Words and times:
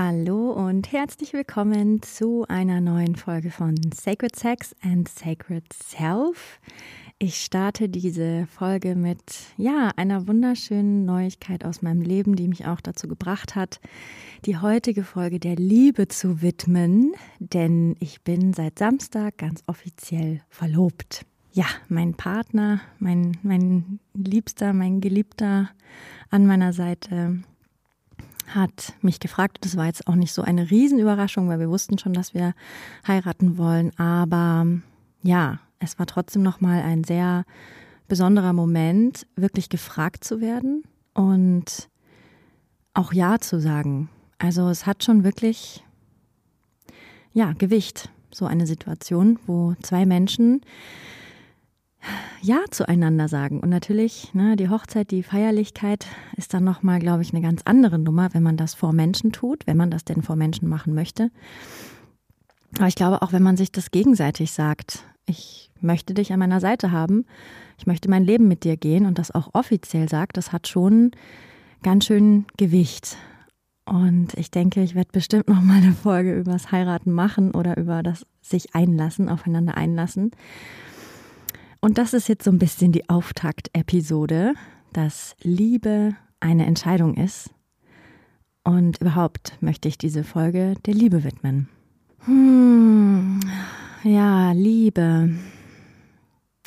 Hallo 0.00 0.52
und 0.52 0.92
herzlich 0.92 1.32
willkommen 1.32 2.02
zu 2.02 2.44
einer 2.48 2.80
neuen 2.80 3.16
Folge 3.16 3.50
von 3.50 3.74
Sacred 3.92 4.36
Sex 4.36 4.76
and 4.80 5.08
Sacred 5.08 5.64
Self. 5.72 6.60
Ich 7.18 7.40
starte 7.40 7.88
diese 7.88 8.46
Folge 8.46 8.94
mit, 8.94 9.18
ja, 9.56 9.90
einer 9.96 10.28
wunderschönen 10.28 11.04
Neuigkeit 11.04 11.64
aus 11.64 11.82
meinem 11.82 12.02
Leben, 12.02 12.36
die 12.36 12.46
mich 12.46 12.64
auch 12.64 12.80
dazu 12.80 13.08
gebracht 13.08 13.56
hat, 13.56 13.80
die 14.44 14.56
heutige 14.56 15.02
Folge 15.02 15.40
der 15.40 15.56
Liebe 15.56 16.06
zu 16.06 16.42
widmen, 16.42 17.14
denn 17.40 17.96
ich 17.98 18.22
bin 18.22 18.52
seit 18.52 18.78
Samstag 18.78 19.38
ganz 19.38 19.64
offiziell 19.66 20.42
verlobt. 20.48 21.26
Ja, 21.50 21.66
mein 21.88 22.14
Partner, 22.14 22.80
mein, 23.00 23.36
mein 23.42 23.98
Liebster, 24.14 24.72
mein 24.72 25.00
Geliebter 25.00 25.70
an 26.30 26.46
meiner 26.46 26.72
Seite 26.72 27.40
hat 28.54 28.94
mich 29.00 29.20
gefragt. 29.20 29.58
Das 29.62 29.76
war 29.76 29.86
jetzt 29.86 30.06
auch 30.06 30.14
nicht 30.14 30.32
so 30.32 30.42
eine 30.42 30.70
Riesenüberraschung, 30.70 31.48
weil 31.48 31.60
wir 31.60 31.70
wussten 31.70 31.98
schon, 31.98 32.12
dass 32.12 32.34
wir 32.34 32.54
heiraten 33.06 33.58
wollen. 33.58 33.98
Aber 33.98 34.66
ja, 35.22 35.60
es 35.78 35.98
war 35.98 36.06
trotzdem 36.06 36.42
nochmal 36.42 36.82
ein 36.82 37.04
sehr 37.04 37.44
besonderer 38.08 38.52
Moment, 38.52 39.26
wirklich 39.36 39.68
gefragt 39.68 40.24
zu 40.24 40.40
werden 40.40 40.82
und 41.14 41.88
auch 42.94 43.12
Ja 43.12 43.38
zu 43.38 43.60
sagen. 43.60 44.08
Also 44.38 44.68
es 44.68 44.86
hat 44.86 45.04
schon 45.04 45.24
wirklich, 45.24 45.84
ja, 47.32 47.52
Gewicht, 47.52 48.10
so 48.30 48.46
eine 48.46 48.66
Situation, 48.66 49.38
wo 49.46 49.74
zwei 49.82 50.06
Menschen 50.06 50.62
ja 52.40 52.60
zueinander 52.70 53.28
sagen. 53.28 53.60
Und 53.60 53.68
natürlich, 53.68 54.32
ne, 54.34 54.56
die 54.56 54.68
Hochzeit, 54.68 55.10
die 55.10 55.22
Feierlichkeit 55.22 56.06
ist 56.36 56.54
dann 56.54 56.64
nochmal, 56.64 56.98
glaube 56.98 57.22
ich, 57.22 57.32
eine 57.32 57.42
ganz 57.42 57.62
andere 57.64 57.98
Nummer, 57.98 58.32
wenn 58.32 58.42
man 58.42 58.56
das 58.56 58.74
vor 58.74 58.92
Menschen 58.92 59.32
tut, 59.32 59.66
wenn 59.66 59.76
man 59.76 59.90
das 59.90 60.04
denn 60.04 60.22
vor 60.22 60.36
Menschen 60.36 60.68
machen 60.68 60.94
möchte. 60.94 61.30
Aber 62.76 62.88
ich 62.88 62.94
glaube 62.94 63.22
auch, 63.22 63.32
wenn 63.32 63.42
man 63.42 63.56
sich 63.56 63.72
das 63.72 63.90
gegenseitig 63.90 64.52
sagt, 64.52 65.04
ich 65.26 65.70
möchte 65.80 66.14
dich 66.14 66.32
an 66.32 66.38
meiner 66.38 66.60
Seite 66.60 66.92
haben, 66.92 67.24
ich 67.78 67.86
möchte 67.86 68.10
mein 68.10 68.24
Leben 68.24 68.48
mit 68.48 68.64
dir 68.64 68.76
gehen 68.76 69.06
und 69.06 69.18
das 69.18 69.30
auch 69.30 69.50
offiziell 69.54 70.08
sagt, 70.08 70.36
das 70.36 70.52
hat 70.52 70.68
schon 70.68 71.12
ganz 71.82 72.06
schön 72.06 72.46
Gewicht. 72.56 73.16
Und 73.84 74.34
ich 74.34 74.50
denke, 74.50 74.82
ich 74.82 74.94
werde 74.94 75.10
bestimmt 75.12 75.48
noch 75.48 75.62
mal 75.62 75.78
eine 75.78 75.92
Folge 75.92 76.34
übers 76.34 76.72
Heiraten 76.72 77.12
machen 77.12 77.52
oder 77.52 77.76
über 77.78 78.02
das 78.02 78.26
sich 78.42 78.74
einlassen, 78.74 79.28
aufeinander 79.28 79.76
einlassen. 79.76 80.32
Und 81.80 81.98
das 81.98 82.12
ist 82.12 82.28
jetzt 82.28 82.44
so 82.44 82.50
ein 82.50 82.58
bisschen 82.58 82.92
die 82.92 83.08
Auftakt-Episode, 83.08 84.54
dass 84.92 85.36
Liebe 85.42 86.16
eine 86.40 86.66
Entscheidung 86.66 87.14
ist. 87.14 87.50
Und 88.64 89.00
überhaupt 89.00 89.56
möchte 89.60 89.88
ich 89.88 89.96
diese 89.96 90.24
Folge 90.24 90.74
der 90.86 90.94
Liebe 90.94 91.24
widmen. 91.24 91.68
Hm, 92.24 93.40
ja, 94.02 94.52
Liebe. 94.52 95.30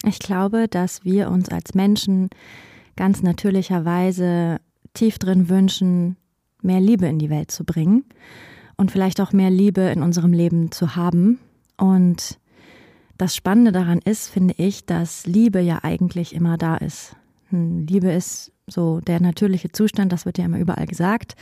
Ich 0.04 0.20
glaube, 0.20 0.68
dass 0.68 1.06
wir 1.06 1.30
uns 1.30 1.50
als 1.50 1.74
Menschen 1.74 2.30
ganz 2.96 3.22
natürlicherweise 3.22 4.60
tief 4.94 5.20
drin 5.20 5.50
wünschen, 5.50 6.18
mehr 6.62 6.80
Liebe 6.80 7.06
in 7.06 7.20
die 7.20 7.30
Welt 7.30 7.52
zu 7.52 7.64
bringen 7.64 8.06
und 8.78 8.92
vielleicht 8.92 9.22
auch 9.22 9.32
mehr 9.32 9.50
Liebe 9.50 9.82
in 9.82 10.02
unserem 10.02 10.34
Leben 10.34 10.72
zu 10.72 10.96
haben. 10.96 11.40
Und 11.78 12.40
das 13.22 13.36
Spannende 13.36 13.72
daran 13.72 14.00
ist, 14.00 14.30
finde 14.30 14.56
ich, 14.58 14.88
dass 14.88 15.28
Liebe 15.28 15.62
ja 15.62 15.84
eigentlich 15.84 16.34
immer 16.34 16.58
da 16.58 16.78
ist. 16.78 17.16
Hm, 17.50 17.86
Liebe 17.86 18.12
ist 18.12 18.52
so 18.66 19.00
der 19.00 19.22
natürliche 19.22 19.72
Zustand, 19.72 20.12
das 20.12 20.26
wird 20.26 20.40
ja 20.40 20.46
immer 20.46 20.58
überall 20.58 20.88
gesagt. 20.88 21.36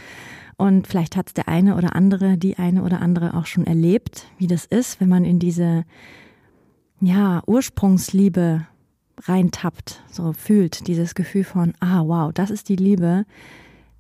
Und 0.58 0.88
vielleicht 0.88 1.16
hat 1.16 1.28
es 1.28 1.34
der 1.36 1.48
eine 1.48 1.78
oder 1.78 1.96
andere, 1.96 2.38
die 2.38 2.58
eine 2.58 2.84
oder 2.84 3.02
andere 3.02 3.34
auch 3.34 3.46
schon 3.46 3.66
erlebt, 3.66 4.28
wie 4.38 4.48
das 4.48 4.66
ist, 4.66 5.00
wenn 5.00 5.08
man 5.08 5.24
in 5.24 5.40
diese 5.40 5.86
ja, 7.00 7.42
Ursprungsliebe 7.48 8.68
reintappt, 9.22 10.04
so 10.12 10.34
fühlt, 10.34 10.86
dieses 10.86 11.16
Gefühl 11.16 11.46
von, 11.46 11.74
ah, 11.80 12.04
wow, 12.06 12.34
das 12.34 12.50
ist 12.50 12.68
die 12.68 12.76
Liebe, 12.76 13.26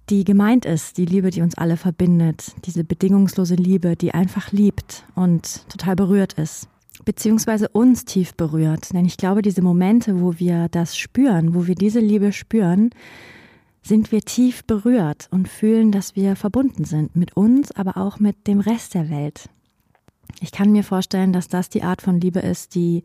die 0.09 0.25
gemeint 0.25 0.65
ist, 0.65 0.97
die 0.97 1.05
Liebe, 1.05 1.29
die 1.29 1.41
uns 1.41 1.57
alle 1.57 1.77
verbindet, 1.77 2.55
diese 2.65 2.83
bedingungslose 2.83 3.55
Liebe, 3.55 3.95
die 3.95 4.13
einfach 4.13 4.51
liebt 4.51 5.05
und 5.15 5.69
total 5.69 5.95
berührt 5.95 6.33
ist 6.33 6.67
beziehungsweise 7.05 7.69
uns 7.69 8.05
tief 8.05 8.33
berührt. 8.35 8.93
Denn 8.93 9.05
ich 9.05 9.17
glaube, 9.17 9.41
diese 9.41 9.61
Momente, 9.61 10.21
wo 10.21 10.39
wir 10.39 10.67
das 10.69 10.97
spüren, 10.97 11.53
wo 11.53 11.67
wir 11.67 11.75
diese 11.75 11.99
Liebe 11.99 12.31
spüren, 12.31 12.91
sind 13.81 14.11
wir 14.11 14.21
tief 14.21 14.63
berührt 14.65 15.27
und 15.31 15.47
fühlen, 15.47 15.91
dass 15.91 16.15
wir 16.15 16.35
verbunden 16.35 16.85
sind 16.85 17.15
mit 17.15 17.35
uns, 17.35 17.71
aber 17.71 17.97
auch 17.97 18.19
mit 18.19 18.47
dem 18.47 18.59
Rest 18.59 18.93
der 18.93 19.09
Welt. 19.09 19.49
Ich 20.41 20.51
kann 20.51 20.71
mir 20.71 20.83
vorstellen, 20.83 21.33
dass 21.33 21.47
das 21.47 21.69
die 21.69 21.83
Art 21.83 22.01
von 22.01 22.19
Liebe 22.19 22.39
ist, 22.39 22.75
die 22.75 23.03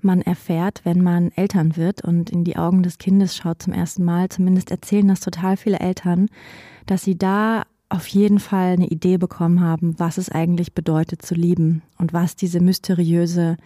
man 0.00 0.22
erfährt, 0.22 0.80
wenn 0.84 1.02
man 1.02 1.32
Eltern 1.32 1.76
wird 1.76 2.04
und 2.04 2.30
in 2.30 2.44
die 2.44 2.56
Augen 2.56 2.82
des 2.82 2.98
Kindes 2.98 3.36
schaut 3.36 3.62
zum 3.62 3.72
ersten 3.72 4.04
Mal. 4.04 4.28
Zumindest 4.28 4.70
erzählen 4.70 5.08
das 5.08 5.20
total 5.20 5.56
viele 5.56 5.80
Eltern, 5.80 6.28
dass 6.86 7.02
sie 7.02 7.18
da 7.18 7.64
auf 7.90 8.06
jeden 8.08 8.38
Fall 8.38 8.72
eine 8.72 8.88
Idee 8.88 9.16
bekommen 9.16 9.60
haben, 9.60 9.98
was 9.98 10.18
es 10.18 10.30
eigentlich 10.30 10.74
bedeutet 10.74 11.22
zu 11.22 11.34
lieben 11.34 11.82
und 11.96 12.12
was 12.12 12.36
diese 12.36 12.60
mysteriöse 12.60 13.56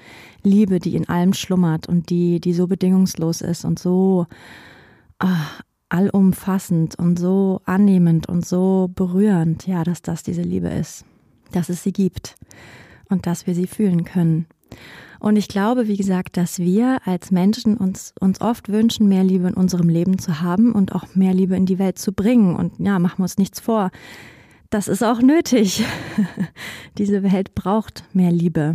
Liebe, 0.44 0.78
die 0.78 0.94
in 0.94 1.08
allem 1.08 1.32
schlummert 1.32 1.88
und 1.88 2.08
die, 2.10 2.40
die 2.40 2.52
so 2.52 2.68
bedingungslos 2.68 3.40
ist 3.40 3.64
und 3.64 3.80
so 3.80 4.26
ach, 5.18 5.62
allumfassend 5.88 6.94
und 6.98 7.18
so 7.18 7.60
annehmend 7.64 8.28
und 8.28 8.46
so 8.46 8.90
berührend, 8.94 9.66
ja, 9.66 9.82
dass 9.82 10.02
das 10.02 10.22
diese 10.22 10.42
Liebe 10.42 10.68
ist, 10.68 11.04
dass 11.50 11.68
es 11.68 11.82
sie 11.82 11.92
gibt 11.92 12.36
und 13.08 13.26
dass 13.26 13.46
wir 13.46 13.54
sie 13.54 13.66
fühlen 13.66 14.04
können. 14.04 14.46
Und 15.22 15.36
ich 15.36 15.46
glaube, 15.46 15.86
wie 15.86 15.96
gesagt, 15.96 16.36
dass 16.36 16.58
wir 16.58 16.98
als 17.04 17.30
Menschen 17.30 17.76
uns, 17.76 18.12
uns 18.18 18.40
oft 18.40 18.68
wünschen, 18.70 19.08
mehr 19.08 19.22
Liebe 19.22 19.46
in 19.46 19.54
unserem 19.54 19.88
Leben 19.88 20.18
zu 20.18 20.40
haben 20.40 20.72
und 20.72 20.92
auch 20.96 21.14
mehr 21.14 21.32
Liebe 21.32 21.54
in 21.54 21.64
die 21.64 21.78
Welt 21.78 21.96
zu 21.96 22.12
bringen. 22.12 22.56
Und 22.56 22.80
ja, 22.80 22.98
machen 22.98 23.18
wir 23.18 23.22
uns 23.22 23.38
nichts 23.38 23.60
vor. 23.60 23.92
Das 24.68 24.88
ist 24.88 25.04
auch 25.04 25.22
nötig. 25.22 25.84
Diese 26.98 27.22
Welt 27.22 27.54
braucht 27.54 28.02
mehr 28.12 28.32
Liebe. 28.32 28.72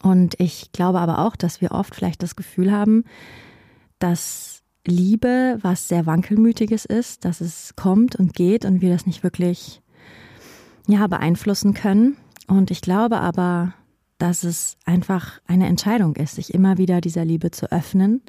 Und 0.00 0.38
ich 0.38 0.70
glaube 0.70 1.00
aber 1.00 1.18
auch, 1.18 1.34
dass 1.34 1.60
wir 1.60 1.72
oft 1.72 1.96
vielleicht 1.96 2.22
das 2.22 2.36
Gefühl 2.36 2.70
haben, 2.70 3.02
dass 3.98 4.62
Liebe 4.86 5.58
was 5.60 5.88
sehr 5.88 6.06
wankelmütiges 6.06 6.84
ist, 6.84 7.24
dass 7.24 7.40
es 7.40 7.74
kommt 7.74 8.14
und 8.14 8.34
geht 8.34 8.64
und 8.64 8.80
wir 8.80 8.90
das 8.90 9.06
nicht 9.06 9.24
wirklich 9.24 9.82
ja 10.86 11.04
beeinflussen 11.08 11.74
können. 11.74 12.16
Und 12.46 12.70
ich 12.70 12.80
glaube 12.80 13.18
aber, 13.18 13.74
dass 14.18 14.44
es 14.44 14.76
einfach 14.84 15.40
eine 15.46 15.66
Entscheidung 15.66 16.16
ist, 16.16 16.36
sich 16.36 16.54
immer 16.54 16.78
wieder 16.78 17.00
dieser 17.00 17.24
Liebe 17.24 17.50
zu 17.50 17.70
öffnen. 17.70 18.22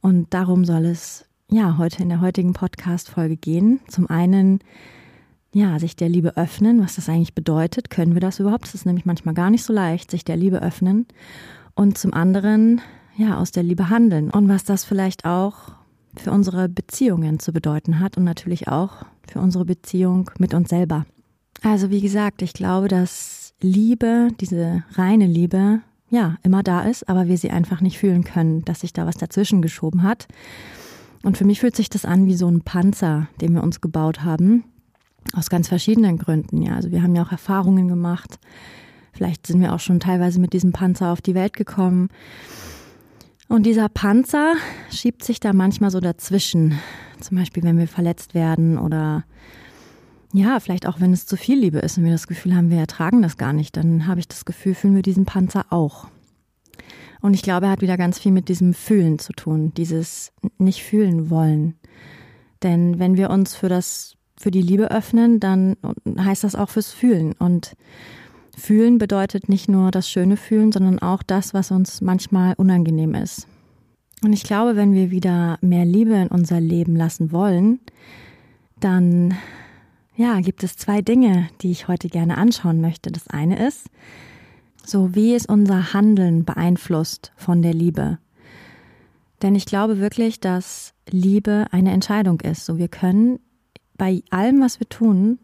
Und 0.00 0.32
darum 0.32 0.64
soll 0.64 0.86
es 0.86 1.26
ja 1.50 1.76
heute 1.78 2.02
in 2.02 2.08
der 2.08 2.20
heutigen 2.20 2.52
Podcast-Folge 2.52 3.36
gehen. 3.36 3.80
Zum 3.88 4.08
einen, 4.08 4.60
ja, 5.52 5.78
sich 5.78 5.96
der 5.96 6.08
Liebe 6.08 6.36
öffnen, 6.36 6.82
was 6.82 6.96
das 6.96 7.08
eigentlich 7.08 7.34
bedeutet. 7.34 7.90
Können 7.90 8.14
wir 8.14 8.20
das 8.20 8.38
überhaupt? 8.38 8.64
Das 8.64 8.74
ist 8.74 8.86
nämlich 8.86 9.06
manchmal 9.06 9.34
gar 9.34 9.50
nicht 9.50 9.64
so 9.64 9.72
leicht, 9.72 10.10
sich 10.10 10.24
der 10.24 10.36
Liebe 10.36 10.62
öffnen. 10.62 11.06
Und 11.74 11.98
zum 11.98 12.14
anderen, 12.14 12.80
ja, 13.16 13.38
aus 13.38 13.50
der 13.50 13.62
Liebe 13.62 13.90
handeln. 13.90 14.30
Und 14.30 14.48
was 14.48 14.64
das 14.64 14.84
vielleicht 14.84 15.24
auch 15.24 15.72
für 16.16 16.32
unsere 16.32 16.68
Beziehungen 16.68 17.38
zu 17.38 17.52
bedeuten 17.52 18.00
hat 18.00 18.16
und 18.16 18.24
natürlich 18.24 18.68
auch 18.68 19.04
für 19.30 19.40
unsere 19.40 19.64
Beziehung 19.64 20.30
mit 20.38 20.54
uns 20.54 20.70
selber. 20.70 21.06
Also 21.62 21.90
wie 21.90 22.00
gesagt, 22.00 22.42
ich 22.42 22.52
glaube, 22.52 22.88
dass 22.88 23.37
Liebe, 23.60 24.28
diese 24.40 24.84
reine 24.92 25.26
Liebe, 25.26 25.80
ja, 26.10 26.36
immer 26.42 26.62
da 26.62 26.82
ist, 26.82 27.08
aber 27.08 27.28
wir 27.28 27.36
sie 27.36 27.50
einfach 27.50 27.80
nicht 27.80 27.98
fühlen 27.98 28.24
können, 28.24 28.64
dass 28.64 28.80
sich 28.80 28.92
da 28.92 29.06
was 29.06 29.16
dazwischen 29.16 29.62
geschoben 29.62 30.02
hat. 30.02 30.26
Und 31.22 31.36
für 31.36 31.44
mich 31.44 31.60
fühlt 31.60 31.76
sich 31.76 31.90
das 31.90 32.04
an 32.04 32.26
wie 32.26 32.36
so 32.36 32.48
ein 32.48 32.62
Panzer, 32.62 33.28
den 33.40 33.54
wir 33.54 33.62
uns 33.62 33.80
gebaut 33.80 34.22
haben. 34.22 34.64
Aus 35.34 35.50
ganz 35.50 35.68
verschiedenen 35.68 36.16
Gründen, 36.16 36.62
ja. 36.62 36.76
Also 36.76 36.90
wir 36.90 37.02
haben 37.02 37.14
ja 37.14 37.22
auch 37.22 37.32
Erfahrungen 37.32 37.88
gemacht. 37.88 38.38
Vielleicht 39.12 39.46
sind 39.46 39.60
wir 39.60 39.74
auch 39.74 39.80
schon 39.80 40.00
teilweise 40.00 40.40
mit 40.40 40.52
diesem 40.52 40.72
Panzer 40.72 41.12
auf 41.12 41.20
die 41.20 41.34
Welt 41.34 41.54
gekommen. 41.54 42.08
Und 43.48 43.64
dieser 43.64 43.88
Panzer 43.88 44.54
schiebt 44.90 45.24
sich 45.24 45.40
da 45.40 45.52
manchmal 45.52 45.90
so 45.90 46.00
dazwischen. 46.00 46.78
Zum 47.20 47.36
Beispiel, 47.36 47.62
wenn 47.64 47.78
wir 47.78 47.88
verletzt 47.88 48.34
werden 48.34 48.78
oder 48.78 49.24
ja, 50.32 50.60
vielleicht 50.60 50.86
auch, 50.86 51.00
wenn 51.00 51.12
es 51.12 51.26
zu 51.26 51.36
viel 51.36 51.58
Liebe 51.58 51.78
ist 51.78 51.98
und 51.98 52.04
wir 52.04 52.12
das 52.12 52.26
Gefühl 52.26 52.54
haben, 52.54 52.70
wir 52.70 52.78
ertragen 52.78 53.22
das 53.22 53.36
gar 53.36 53.52
nicht, 53.52 53.76
dann 53.76 54.06
habe 54.06 54.20
ich 54.20 54.28
das 54.28 54.44
Gefühl, 54.44 54.74
fühlen 54.74 54.94
wir 54.94 55.02
diesen 55.02 55.24
Panzer 55.24 55.66
auch. 55.70 56.08
Und 57.20 57.34
ich 57.34 57.42
glaube, 57.42 57.66
er 57.66 57.72
hat 57.72 57.80
wieder 57.80 57.96
ganz 57.96 58.18
viel 58.18 58.32
mit 58.32 58.48
diesem 58.48 58.74
Fühlen 58.74 59.18
zu 59.18 59.32
tun, 59.32 59.72
dieses 59.74 60.32
nicht 60.58 60.82
fühlen 60.84 61.30
wollen. 61.30 61.74
Denn 62.62 62.98
wenn 62.98 63.16
wir 63.16 63.30
uns 63.30 63.56
für 63.56 63.68
das, 63.68 64.14
für 64.36 64.50
die 64.50 64.62
Liebe 64.62 64.90
öffnen, 64.90 65.40
dann 65.40 65.76
heißt 66.06 66.44
das 66.44 66.54
auch 66.54 66.68
fürs 66.68 66.92
Fühlen. 66.92 67.32
Und 67.32 67.74
Fühlen 68.56 68.98
bedeutet 68.98 69.48
nicht 69.48 69.68
nur 69.68 69.90
das 69.90 70.08
schöne 70.08 70.36
Fühlen, 70.36 70.72
sondern 70.72 70.98
auch 71.00 71.22
das, 71.22 71.54
was 71.54 71.70
uns 71.70 72.00
manchmal 72.00 72.54
unangenehm 72.54 73.14
ist. 73.14 73.48
Und 74.22 74.32
ich 74.32 74.42
glaube, 74.42 74.76
wenn 74.76 74.92
wir 74.92 75.10
wieder 75.10 75.58
mehr 75.60 75.84
Liebe 75.84 76.14
in 76.14 76.28
unser 76.28 76.60
Leben 76.60 76.96
lassen 76.96 77.32
wollen, 77.32 77.80
dann 78.80 79.34
ja, 80.18 80.40
gibt 80.40 80.64
es 80.64 80.76
zwei 80.76 81.00
Dinge, 81.00 81.48
die 81.60 81.70
ich 81.70 81.86
heute 81.86 82.08
gerne 82.08 82.38
anschauen 82.38 82.80
möchte. 82.80 83.12
Das 83.12 83.28
eine 83.28 83.64
ist, 83.68 83.86
so 84.84 85.14
wie 85.14 85.32
es 85.32 85.46
unser 85.46 85.92
Handeln 85.94 86.44
beeinflusst 86.44 87.30
von 87.36 87.62
der 87.62 87.72
Liebe. 87.72 88.18
Denn 89.42 89.54
ich 89.54 89.64
glaube 89.64 90.00
wirklich, 90.00 90.40
dass 90.40 90.92
Liebe 91.08 91.66
eine 91.70 91.92
Entscheidung 91.92 92.40
ist. 92.40 92.66
So 92.66 92.78
wir 92.78 92.88
können 92.88 93.38
bei 93.96 94.22
allem, 94.30 94.60
was 94.60 94.80
wir 94.80 94.88
tun, 94.88 95.38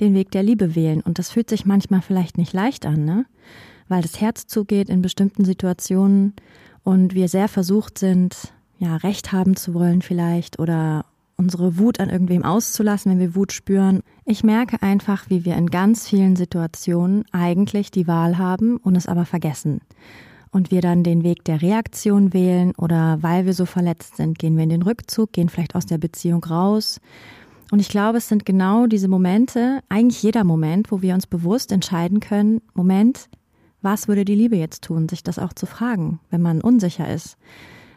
den 0.00 0.14
Weg 0.14 0.32
der 0.32 0.42
Liebe 0.42 0.74
wählen. 0.74 1.02
Und 1.02 1.20
das 1.20 1.30
fühlt 1.30 1.48
sich 1.48 1.64
manchmal 1.64 2.02
vielleicht 2.02 2.36
nicht 2.36 2.52
leicht 2.52 2.86
an, 2.86 3.04
ne? 3.04 3.26
Weil 3.86 4.02
das 4.02 4.20
Herz 4.20 4.48
zugeht 4.48 4.88
in 4.88 5.02
bestimmten 5.02 5.44
Situationen 5.44 6.34
und 6.82 7.14
wir 7.14 7.28
sehr 7.28 7.46
versucht 7.46 7.96
sind, 7.96 8.52
ja, 8.80 8.96
Recht 8.96 9.30
haben 9.30 9.54
zu 9.54 9.72
wollen 9.72 10.02
vielleicht 10.02 10.58
oder 10.58 11.04
unsere 11.40 11.78
Wut 11.78 12.00
an 12.00 12.10
irgendwem 12.10 12.44
auszulassen, 12.44 13.12
wenn 13.12 13.18
wir 13.18 13.34
Wut 13.34 13.52
spüren. 13.52 14.02
Ich 14.26 14.44
merke 14.44 14.82
einfach, 14.82 15.30
wie 15.30 15.46
wir 15.46 15.56
in 15.56 15.68
ganz 15.68 16.06
vielen 16.06 16.36
Situationen 16.36 17.24
eigentlich 17.32 17.90
die 17.90 18.06
Wahl 18.06 18.36
haben 18.36 18.76
und 18.76 18.94
es 18.94 19.06
aber 19.06 19.24
vergessen. 19.24 19.80
Und 20.50 20.70
wir 20.70 20.82
dann 20.82 21.02
den 21.02 21.24
Weg 21.24 21.44
der 21.44 21.62
Reaktion 21.62 22.34
wählen 22.34 22.72
oder 22.76 23.22
weil 23.22 23.46
wir 23.46 23.54
so 23.54 23.64
verletzt 23.64 24.16
sind, 24.16 24.38
gehen 24.38 24.56
wir 24.56 24.64
in 24.64 24.68
den 24.68 24.82
Rückzug, 24.82 25.32
gehen 25.32 25.48
vielleicht 25.48 25.74
aus 25.74 25.86
der 25.86 25.98
Beziehung 25.98 26.44
raus. 26.44 27.00
Und 27.70 27.78
ich 27.78 27.88
glaube, 27.88 28.18
es 28.18 28.28
sind 28.28 28.44
genau 28.44 28.86
diese 28.86 29.08
Momente, 29.08 29.80
eigentlich 29.88 30.22
jeder 30.22 30.44
Moment, 30.44 30.92
wo 30.92 31.00
wir 31.02 31.14
uns 31.14 31.26
bewusst 31.26 31.72
entscheiden 31.72 32.20
können, 32.20 32.60
Moment, 32.74 33.30
was 33.80 34.08
würde 34.08 34.26
die 34.26 34.34
Liebe 34.34 34.56
jetzt 34.56 34.82
tun, 34.82 35.08
sich 35.08 35.22
das 35.22 35.38
auch 35.38 35.54
zu 35.54 35.64
fragen, 35.64 36.20
wenn 36.30 36.42
man 36.42 36.60
unsicher 36.60 37.08
ist 37.08 37.38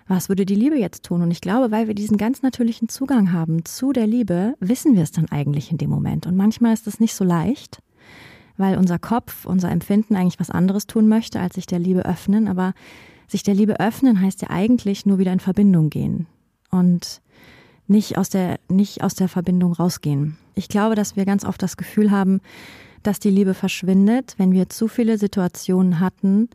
was 0.07 0.29
würde 0.29 0.45
die 0.45 0.55
Liebe 0.55 0.77
jetzt 0.77 1.03
tun? 1.03 1.21
Und 1.21 1.31
ich 1.31 1.41
glaube, 1.41 1.71
weil 1.71 1.87
wir 1.87 1.95
diesen 1.95 2.17
ganz 2.17 2.41
natürlichen 2.41 2.89
Zugang 2.89 3.31
haben 3.31 3.65
zu 3.65 3.93
der 3.93 4.07
Liebe, 4.07 4.55
wissen 4.59 4.95
wir 4.95 5.03
es 5.03 5.11
dann 5.11 5.29
eigentlich 5.29 5.71
in 5.71 5.77
dem 5.77 5.89
Moment. 5.89 6.25
Und 6.25 6.35
manchmal 6.35 6.73
ist 6.73 6.87
es 6.87 6.99
nicht 6.99 7.15
so 7.15 7.23
leicht, 7.23 7.81
weil 8.57 8.77
unser 8.77 8.99
Kopf, 8.99 9.45
unser 9.45 9.71
Empfinden 9.71 10.15
eigentlich 10.15 10.39
was 10.39 10.49
anderes 10.49 10.87
tun 10.87 11.07
möchte, 11.07 11.39
als 11.39 11.55
sich 11.55 11.65
der 11.65 11.79
Liebe 11.79 12.05
öffnen. 12.05 12.47
Aber 12.47 12.73
sich 13.27 13.43
der 13.43 13.55
Liebe 13.55 13.79
öffnen 13.79 14.21
heißt 14.21 14.41
ja 14.41 14.49
eigentlich 14.49 15.05
nur 15.05 15.17
wieder 15.19 15.33
in 15.33 15.39
Verbindung 15.39 15.89
gehen 15.89 16.27
und 16.69 17.21
nicht 17.87 18.17
aus 18.17 18.29
der, 18.29 18.59
nicht 18.69 19.03
aus 19.03 19.15
der 19.15 19.27
Verbindung 19.27 19.73
rausgehen. 19.73 20.37
Ich 20.55 20.67
glaube, 20.67 20.95
dass 20.95 21.15
wir 21.15 21.25
ganz 21.25 21.45
oft 21.45 21.61
das 21.61 21.77
Gefühl 21.77 22.11
haben, 22.11 22.41
dass 23.01 23.19
die 23.19 23.29
Liebe 23.29 23.53
verschwindet, 23.53 24.35
wenn 24.37 24.53
wir 24.53 24.69
zu 24.69 24.87
viele 24.87 25.17
Situationen 25.17 25.99
hatten, 25.99 26.49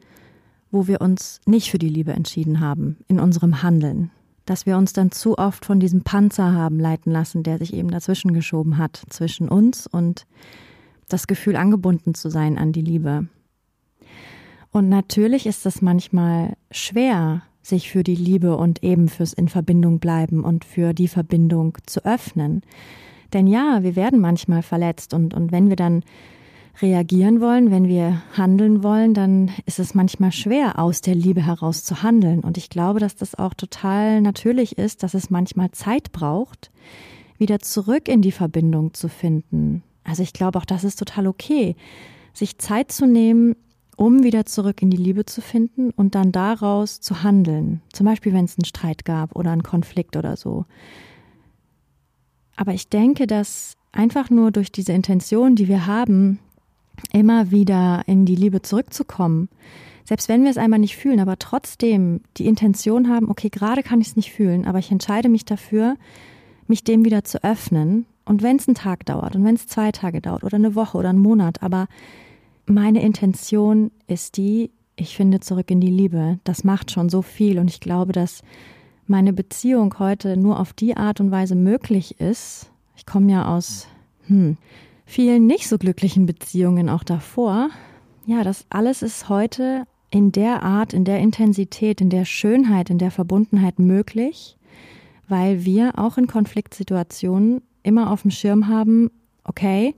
wo 0.70 0.86
wir 0.86 1.00
uns 1.00 1.40
nicht 1.46 1.70
für 1.70 1.78
die 1.78 1.88
Liebe 1.88 2.12
entschieden 2.12 2.60
haben 2.60 2.98
in 3.08 3.20
unserem 3.20 3.62
Handeln. 3.62 4.10
Dass 4.44 4.66
wir 4.66 4.76
uns 4.76 4.92
dann 4.92 5.10
zu 5.10 5.36
oft 5.36 5.64
von 5.64 5.80
diesem 5.80 6.02
Panzer 6.02 6.52
haben 6.52 6.80
leiten 6.80 7.12
lassen, 7.12 7.42
der 7.42 7.58
sich 7.58 7.74
eben 7.74 7.90
dazwischen 7.90 8.32
geschoben 8.32 8.78
hat, 8.78 9.02
zwischen 9.10 9.48
uns 9.48 9.86
und 9.86 10.26
das 11.08 11.26
Gefühl 11.26 11.56
angebunden 11.56 12.14
zu 12.14 12.30
sein 12.30 12.58
an 12.58 12.72
die 12.72 12.82
Liebe. 12.82 13.28
Und 14.70 14.88
natürlich 14.88 15.46
ist 15.46 15.64
es 15.66 15.82
manchmal 15.82 16.56
schwer, 16.70 17.42
sich 17.62 17.90
für 17.90 18.02
die 18.02 18.14
Liebe 18.14 18.56
und 18.56 18.82
eben 18.82 19.08
fürs 19.08 19.32
in 19.32 19.48
Verbindung 19.48 19.98
bleiben 19.98 20.44
und 20.44 20.64
für 20.64 20.94
die 20.94 21.08
Verbindung 21.08 21.76
zu 21.86 22.04
öffnen. 22.04 22.62
Denn 23.32 23.46
ja, 23.46 23.82
wir 23.82 23.96
werden 23.96 24.20
manchmal 24.20 24.62
verletzt 24.62 25.12
und, 25.12 25.34
und 25.34 25.52
wenn 25.52 25.68
wir 25.68 25.76
dann 25.76 26.02
reagieren 26.80 27.40
wollen, 27.40 27.70
wenn 27.70 27.88
wir 27.88 28.22
handeln 28.36 28.82
wollen, 28.82 29.14
dann 29.14 29.50
ist 29.66 29.78
es 29.78 29.94
manchmal 29.94 30.32
schwer, 30.32 30.78
aus 30.78 31.00
der 31.00 31.14
Liebe 31.14 31.44
heraus 31.44 31.84
zu 31.84 32.02
handeln. 32.02 32.40
Und 32.40 32.56
ich 32.56 32.70
glaube, 32.70 33.00
dass 33.00 33.16
das 33.16 33.34
auch 33.34 33.54
total 33.54 34.20
natürlich 34.20 34.78
ist, 34.78 35.02
dass 35.02 35.14
es 35.14 35.30
manchmal 35.30 35.70
Zeit 35.72 36.12
braucht, 36.12 36.70
wieder 37.36 37.58
zurück 37.58 38.08
in 38.08 38.22
die 38.22 38.32
Verbindung 38.32 38.94
zu 38.94 39.08
finden. 39.08 39.82
Also 40.04 40.22
ich 40.22 40.32
glaube 40.32 40.58
auch, 40.58 40.64
das 40.64 40.84
ist 40.84 40.98
total 40.98 41.26
okay, 41.26 41.76
sich 42.32 42.58
Zeit 42.58 42.92
zu 42.92 43.06
nehmen, 43.06 43.56
um 43.96 44.22
wieder 44.22 44.46
zurück 44.46 44.80
in 44.80 44.90
die 44.90 44.96
Liebe 44.96 45.26
zu 45.26 45.40
finden 45.40 45.90
und 45.90 46.14
dann 46.14 46.30
daraus 46.30 47.00
zu 47.00 47.24
handeln. 47.24 47.82
Zum 47.92 48.06
Beispiel, 48.06 48.32
wenn 48.32 48.44
es 48.44 48.56
einen 48.56 48.64
Streit 48.64 49.04
gab 49.04 49.34
oder 49.34 49.50
einen 49.50 49.64
Konflikt 49.64 50.16
oder 50.16 50.36
so. 50.36 50.64
Aber 52.54 52.74
ich 52.74 52.88
denke, 52.88 53.26
dass 53.26 53.76
einfach 53.90 54.30
nur 54.30 54.52
durch 54.52 54.70
diese 54.70 54.92
Intention, 54.92 55.56
die 55.56 55.66
wir 55.66 55.86
haben, 55.86 56.38
immer 57.12 57.50
wieder 57.50 58.02
in 58.06 58.24
die 58.24 58.36
Liebe 58.36 58.62
zurückzukommen. 58.62 59.48
Selbst 60.04 60.28
wenn 60.28 60.42
wir 60.42 60.50
es 60.50 60.58
einmal 60.58 60.78
nicht 60.78 60.96
fühlen, 60.96 61.20
aber 61.20 61.38
trotzdem 61.38 62.22
die 62.38 62.46
Intention 62.46 63.08
haben, 63.08 63.30
okay, 63.30 63.50
gerade 63.50 63.82
kann 63.82 64.00
ich 64.00 64.08
es 64.08 64.16
nicht 64.16 64.32
fühlen, 64.32 64.66
aber 64.66 64.78
ich 64.78 64.90
entscheide 64.90 65.28
mich 65.28 65.44
dafür, 65.44 65.96
mich 66.66 66.82
dem 66.82 67.04
wieder 67.04 67.24
zu 67.24 67.42
öffnen. 67.44 68.06
Und 68.24 68.42
wenn 68.42 68.56
es 68.56 68.68
einen 68.68 68.74
Tag 68.74 69.04
dauert 69.06 69.36
und 69.36 69.44
wenn 69.44 69.54
es 69.54 69.66
zwei 69.66 69.92
Tage 69.92 70.20
dauert 70.20 70.44
oder 70.44 70.56
eine 70.56 70.74
Woche 70.74 70.96
oder 70.96 71.10
einen 71.10 71.18
Monat, 71.18 71.62
aber 71.62 71.88
meine 72.66 73.02
Intention 73.02 73.90
ist 74.06 74.36
die, 74.36 74.70
ich 74.96 75.16
finde 75.16 75.40
zurück 75.40 75.70
in 75.70 75.80
die 75.80 75.90
Liebe. 75.90 76.38
Das 76.44 76.64
macht 76.64 76.90
schon 76.90 77.08
so 77.08 77.22
viel 77.22 77.58
und 77.58 77.68
ich 77.68 77.80
glaube, 77.80 78.12
dass 78.12 78.42
meine 79.06 79.32
Beziehung 79.32 79.98
heute 79.98 80.36
nur 80.36 80.60
auf 80.60 80.72
die 80.72 80.96
Art 80.96 81.20
und 81.20 81.30
Weise 81.30 81.54
möglich 81.54 82.20
ist. 82.20 82.70
Ich 82.96 83.06
komme 83.06 83.32
ja 83.32 83.54
aus, 83.54 83.86
hm, 84.26 84.56
vielen 85.08 85.46
nicht 85.46 85.68
so 85.68 85.78
glücklichen 85.78 86.26
Beziehungen 86.26 86.90
auch 86.90 87.02
davor. 87.02 87.70
Ja, 88.26 88.44
das 88.44 88.66
alles 88.68 89.02
ist 89.02 89.30
heute 89.30 89.84
in 90.10 90.32
der 90.32 90.62
Art, 90.62 90.92
in 90.92 91.04
der 91.04 91.18
Intensität, 91.18 92.02
in 92.02 92.10
der 92.10 92.26
Schönheit, 92.26 92.90
in 92.90 92.98
der 92.98 93.10
Verbundenheit 93.10 93.78
möglich, 93.78 94.58
weil 95.26 95.64
wir 95.64 95.98
auch 95.98 96.18
in 96.18 96.26
Konfliktsituationen 96.26 97.62
immer 97.82 98.10
auf 98.10 98.22
dem 98.22 98.30
Schirm 98.30 98.68
haben, 98.68 99.10
okay, 99.44 99.94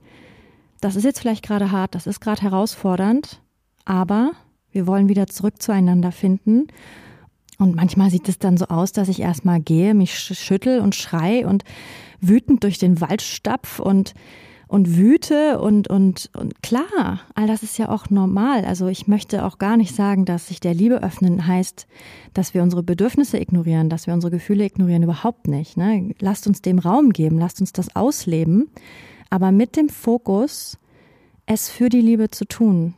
das 0.79 0.95
ist 0.95 1.03
jetzt 1.03 1.19
vielleicht 1.19 1.43
gerade 1.43 1.71
hart, 1.71 1.93
das 1.93 2.07
ist 2.07 2.21
gerade 2.21 2.41
herausfordernd, 2.41 3.41
aber 3.83 4.31
wir 4.71 4.87
wollen 4.87 5.09
wieder 5.09 5.27
zurück 5.27 5.61
zueinander 5.61 6.13
finden. 6.13 6.67
Und 7.57 7.75
manchmal 7.75 8.09
sieht 8.09 8.29
es 8.29 8.39
dann 8.39 8.55
so 8.55 8.67
aus, 8.67 8.93
dass 8.93 9.09
ich 9.09 9.19
erstmal 9.19 9.59
gehe, 9.59 9.93
mich 9.93 10.17
schüttel 10.17 10.79
und 10.79 10.95
schrei 10.95 11.45
und 11.45 11.63
wütend 12.21 12.63
durch 12.63 12.79
den 12.79 13.01
Wald 13.01 13.21
stapf 13.21 13.79
und 13.79 14.13
und 14.71 14.95
wüte 14.95 15.59
und, 15.59 15.89
und, 15.89 16.29
und 16.33 16.63
klar, 16.63 17.19
all 17.35 17.45
das 17.45 17.61
ist 17.61 17.77
ja 17.77 17.89
auch 17.89 18.09
normal. 18.09 18.63
Also 18.63 18.87
ich 18.87 19.05
möchte 19.05 19.43
auch 19.43 19.57
gar 19.57 19.75
nicht 19.75 19.93
sagen, 19.93 20.23
dass 20.23 20.47
sich 20.47 20.61
der 20.61 20.73
Liebe 20.73 21.03
öffnen 21.03 21.45
heißt, 21.45 21.87
dass 22.33 22.53
wir 22.53 22.63
unsere 22.63 22.81
Bedürfnisse 22.81 23.37
ignorieren, 23.37 23.89
dass 23.89 24.07
wir 24.07 24.13
unsere 24.13 24.31
Gefühle 24.31 24.63
ignorieren, 24.63 25.03
überhaupt 25.03 25.49
nicht. 25.49 25.75
Ne? 25.75 26.15
Lasst 26.21 26.47
uns 26.47 26.61
dem 26.61 26.79
Raum 26.79 27.09
geben, 27.09 27.37
lasst 27.37 27.59
uns 27.59 27.73
das 27.73 27.97
ausleben, 27.97 28.69
aber 29.29 29.51
mit 29.51 29.75
dem 29.75 29.89
Fokus, 29.89 30.77
es 31.45 31.67
für 31.67 31.89
die 31.89 31.99
Liebe 31.99 32.31
zu 32.31 32.45
tun. 32.45 32.93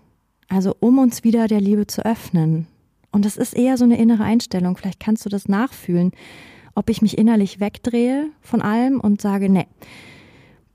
Also 0.50 0.76
um 0.80 1.00
uns 1.00 1.24
wieder 1.24 1.48
der 1.48 1.60
Liebe 1.60 1.88
zu 1.88 2.06
öffnen. 2.06 2.68
Und 3.12 3.26
das 3.26 3.36
ist 3.36 3.56
eher 3.56 3.80
so 3.80 3.84
eine 3.86 3.98
innere 3.98 4.24
Einstellung. 4.24 4.78
Vielleicht 4.78 5.00
kannst 5.00 5.26
du 5.26 5.30
das 5.30 5.48
nachfühlen, 5.48 6.12
ob 6.76 6.92
ich 6.92 7.02
mich 7.02 7.18
innerlich 7.18 7.60
wegdrehe 7.60 8.28
von 8.42 8.62
allem 8.62 9.00
und 9.00 9.22
sage, 9.22 9.50
nee, 9.50 9.66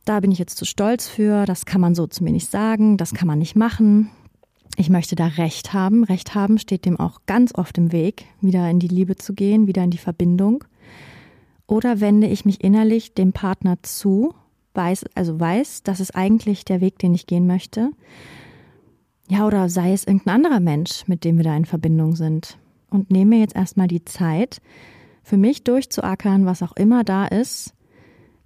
da 0.09 0.21
bin 0.21 0.33
ich 0.33 0.39
jetzt 0.39 0.57
zu 0.57 0.65
stolz 0.65 1.07
für, 1.07 1.45
das 1.45 1.67
kann 1.67 1.81
man 1.81 1.95
so 1.95 2.07
zu 2.07 2.25
mir 2.25 2.33
nicht 2.33 2.51
sagen, 2.51 2.97
das 2.97 3.13
kann 3.13 3.29
man 3.29 3.39
nicht 3.39 3.57
machen. 3.57 4.11
Ich 4.77 4.89
möchte 4.89 5.17
da 5.17 5.27
Recht 5.27 5.75
haben. 5.75 6.05
Recht 6.05 6.35
haben 6.35 6.59
steht 6.59 6.87
dem 6.87 6.99
auch 6.99 7.21
ganz 7.27 7.55
oft 7.55 7.77
im 7.77 7.93
Weg, 7.93 8.25
wieder 8.41 8.71
in 8.71 8.79
die 8.79 8.89
Liebe 8.89 9.17
zu 9.17 9.35
gehen, 9.35 9.67
wieder 9.67 9.85
in 9.85 9.91
die 9.91 9.99
Verbindung. 9.99 10.65
Oder 11.67 12.01
wende 12.01 12.27
ich 12.27 12.47
mich 12.47 12.65
innerlich 12.65 13.13
dem 13.13 13.33
Partner 13.33 13.83
zu, 13.83 14.35
weiß, 14.73 15.05
also 15.15 15.39
weiß, 15.39 15.83
das 15.83 16.01
ist 16.01 16.17
eigentlich 16.17 16.65
der 16.65 16.81
Weg, 16.81 16.99
den 16.99 17.13
ich 17.13 17.27
gehen 17.27 17.47
möchte. 17.47 17.91
Ja, 19.29 19.47
oder 19.47 19.69
sei 19.69 19.93
es 19.93 20.05
irgendein 20.05 20.37
anderer 20.37 20.61
Mensch, 20.61 21.07
mit 21.07 21.25
dem 21.25 21.37
wir 21.37 21.45
da 21.45 21.55
in 21.55 21.67
Verbindung 21.67 22.17
sind. 22.17 22.57
Und 22.89 23.11
nehme 23.11 23.37
mir 23.37 23.41
jetzt 23.41 23.57
erstmal 23.57 23.89
die 23.89 24.05
Zeit, 24.07 24.63
für 25.23 25.37
mich 25.37 25.65
durchzuackern, 25.65 26.47
was 26.47 26.63
auch 26.63 26.73
immer 26.77 27.05
da 27.05 27.27
ist, 27.27 27.75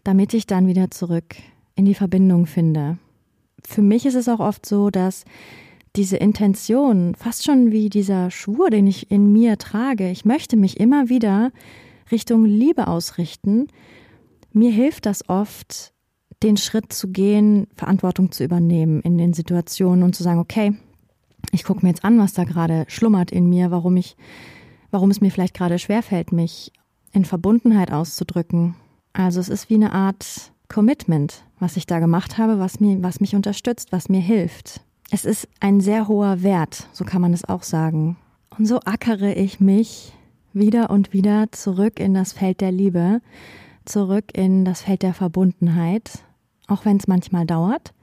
damit 0.03 0.35
ich 0.35 0.47
dann 0.47 0.67
wieder 0.67 0.91
zurück 0.91 1.37
in 1.83 1.87
die 1.87 1.95
Verbindung 1.95 2.47
finde. 2.47 2.97
Für 3.65 3.83
mich 3.83 4.07
ist 4.07 4.15
es 4.15 4.29
auch 4.29 4.39
oft 4.39 4.65
so, 4.65 4.91
dass 4.91 5.25
diese 5.97 6.17
Intention, 6.17 7.17
fast 7.17 7.45
schon 7.45 7.73
wie 7.73 7.91
dieser 7.91 8.31
Schwur, 8.31 8.71
den 8.71 8.87
ich 8.87 9.11
in 9.11 9.33
mir 9.33 9.59
trage, 9.59 10.09
ich 10.09 10.25
möchte 10.25 10.57
mich 10.57 10.79
immer 10.79 11.09
wieder 11.09 11.51
Richtung 12.13 12.45
Liebe 12.45 12.87
ausrichten, 12.87 13.67
mir 14.53 14.71
hilft 14.71 15.07
das 15.07 15.29
oft, 15.29 15.93
den 16.45 16.57
Schritt 16.57 16.93
zu 16.93 17.09
gehen, 17.09 17.67
Verantwortung 17.75 18.31
zu 18.31 18.45
übernehmen 18.45 19.01
in 19.01 19.19
den 19.19 19.33
Situationen 19.33 20.05
und 20.05 20.15
zu 20.15 20.23
sagen, 20.23 20.39
okay, 20.39 20.75
ich 21.51 21.65
gucke 21.65 21.85
mir 21.85 21.89
jetzt 21.89 22.05
an, 22.05 22.19
was 22.21 22.33
da 22.33 22.45
gerade 22.45 22.85
schlummert 22.87 23.33
in 23.33 23.49
mir, 23.49 23.73
warum 23.73 23.97
ich, 23.97 24.17
warum 24.93 25.11
es 25.11 25.21
mir 25.21 25.33
vielleicht 25.33 25.55
gerade 25.55 25.81
schwerfällt, 25.81 26.31
mich 26.31 26.71
in 27.13 27.25
Verbundenheit 27.25 27.91
auszudrücken. 27.91 28.77
Also 29.15 29.41
es 29.41 29.49
ist 29.49 29.69
wie 29.69 29.75
eine 29.75 29.93
Art 29.93 30.53
Commitment, 30.69 31.45
was 31.63 31.77
ich 31.77 31.87
da 31.87 32.01
gemacht 32.01 32.39
habe, 32.39 32.59
was 32.59 32.81
mir, 32.81 33.03
was 33.03 33.21
mich 33.21 33.35
unterstützt, 33.35 33.93
was 33.93 34.09
mir 34.09 34.21
hilft. 34.21 34.83
Es 35.11 35.25
ist 35.25 35.49
ein 35.61 35.81
sehr 35.81 36.09
hoher 36.09 36.43
Wert, 36.43 36.89
so 36.93 37.05
kann 37.05 37.23
man 37.23 37.33
es 37.33 37.45
auch 37.45 37.63
sagen. 37.63 38.17
Und 38.59 38.67
so 38.67 38.81
ackere 38.81 39.37
ich 39.37 39.61
mich 39.61 40.13
wieder 40.53 40.91
und 40.91 41.13
wieder 41.13 41.51
zurück 41.53 42.01
in 42.01 42.15
das 42.15 42.33
Feld 42.33 42.61
der 42.61 42.73
Liebe, 42.73 43.21
zurück 43.85 44.25
in 44.35 44.65
das 44.65 44.83
Feld 44.83 45.03
der 45.03 45.15
Verbundenheit, 45.15 46.25
auch 46.67 46.85
wenn 46.85 46.97
es 46.97 47.09
manchmal 47.09 47.47
dauert. 47.47 47.95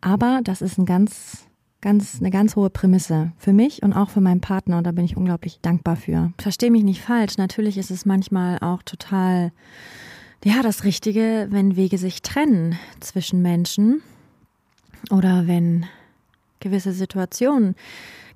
Aber 0.00 0.40
das 0.42 0.62
ist 0.62 0.78
ein 0.78 0.86
ganz, 0.86 1.46
ganz, 1.80 2.18
eine 2.20 2.30
ganz 2.30 2.56
hohe 2.56 2.70
Prämisse 2.70 3.32
für 3.36 3.52
mich 3.52 3.82
und 3.82 3.92
auch 3.92 4.10
für 4.10 4.20
meinen 4.20 4.40
Partner 4.40 4.78
und 4.78 4.84
da 4.84 4.92
bin 4.92 5.04
ich 5.04 5.16
unglaublich 5.16 5.60
dankbar 5.60 5.96
für. 5.96 6.32
Verstehe 6.38 6.70
mich 6.70 6.84
nicht 6.84 7.02
falsch. 7.02 7.36
Natürlich 7.36 7.78
ist 7.78 7.90
es 7.90 8.06
manchmal 8.06 8.58
auch 8.60 8.82
total, 8.82 9.52
ja, 10.44 10.62
das 10.62 10.84
Richtige, 10.84 11.48
wenn 11.50 11.74
Wege 11.74 11.96
sich 11.96 12.20
trennen 12.20 12.78
zwischen 13.00 13.40
Menschen 13.40 14.02
oder 15.10 15.46
wenn 15.46 15.86
gewisse 16.60 16.92
Situationen 16.92 17.74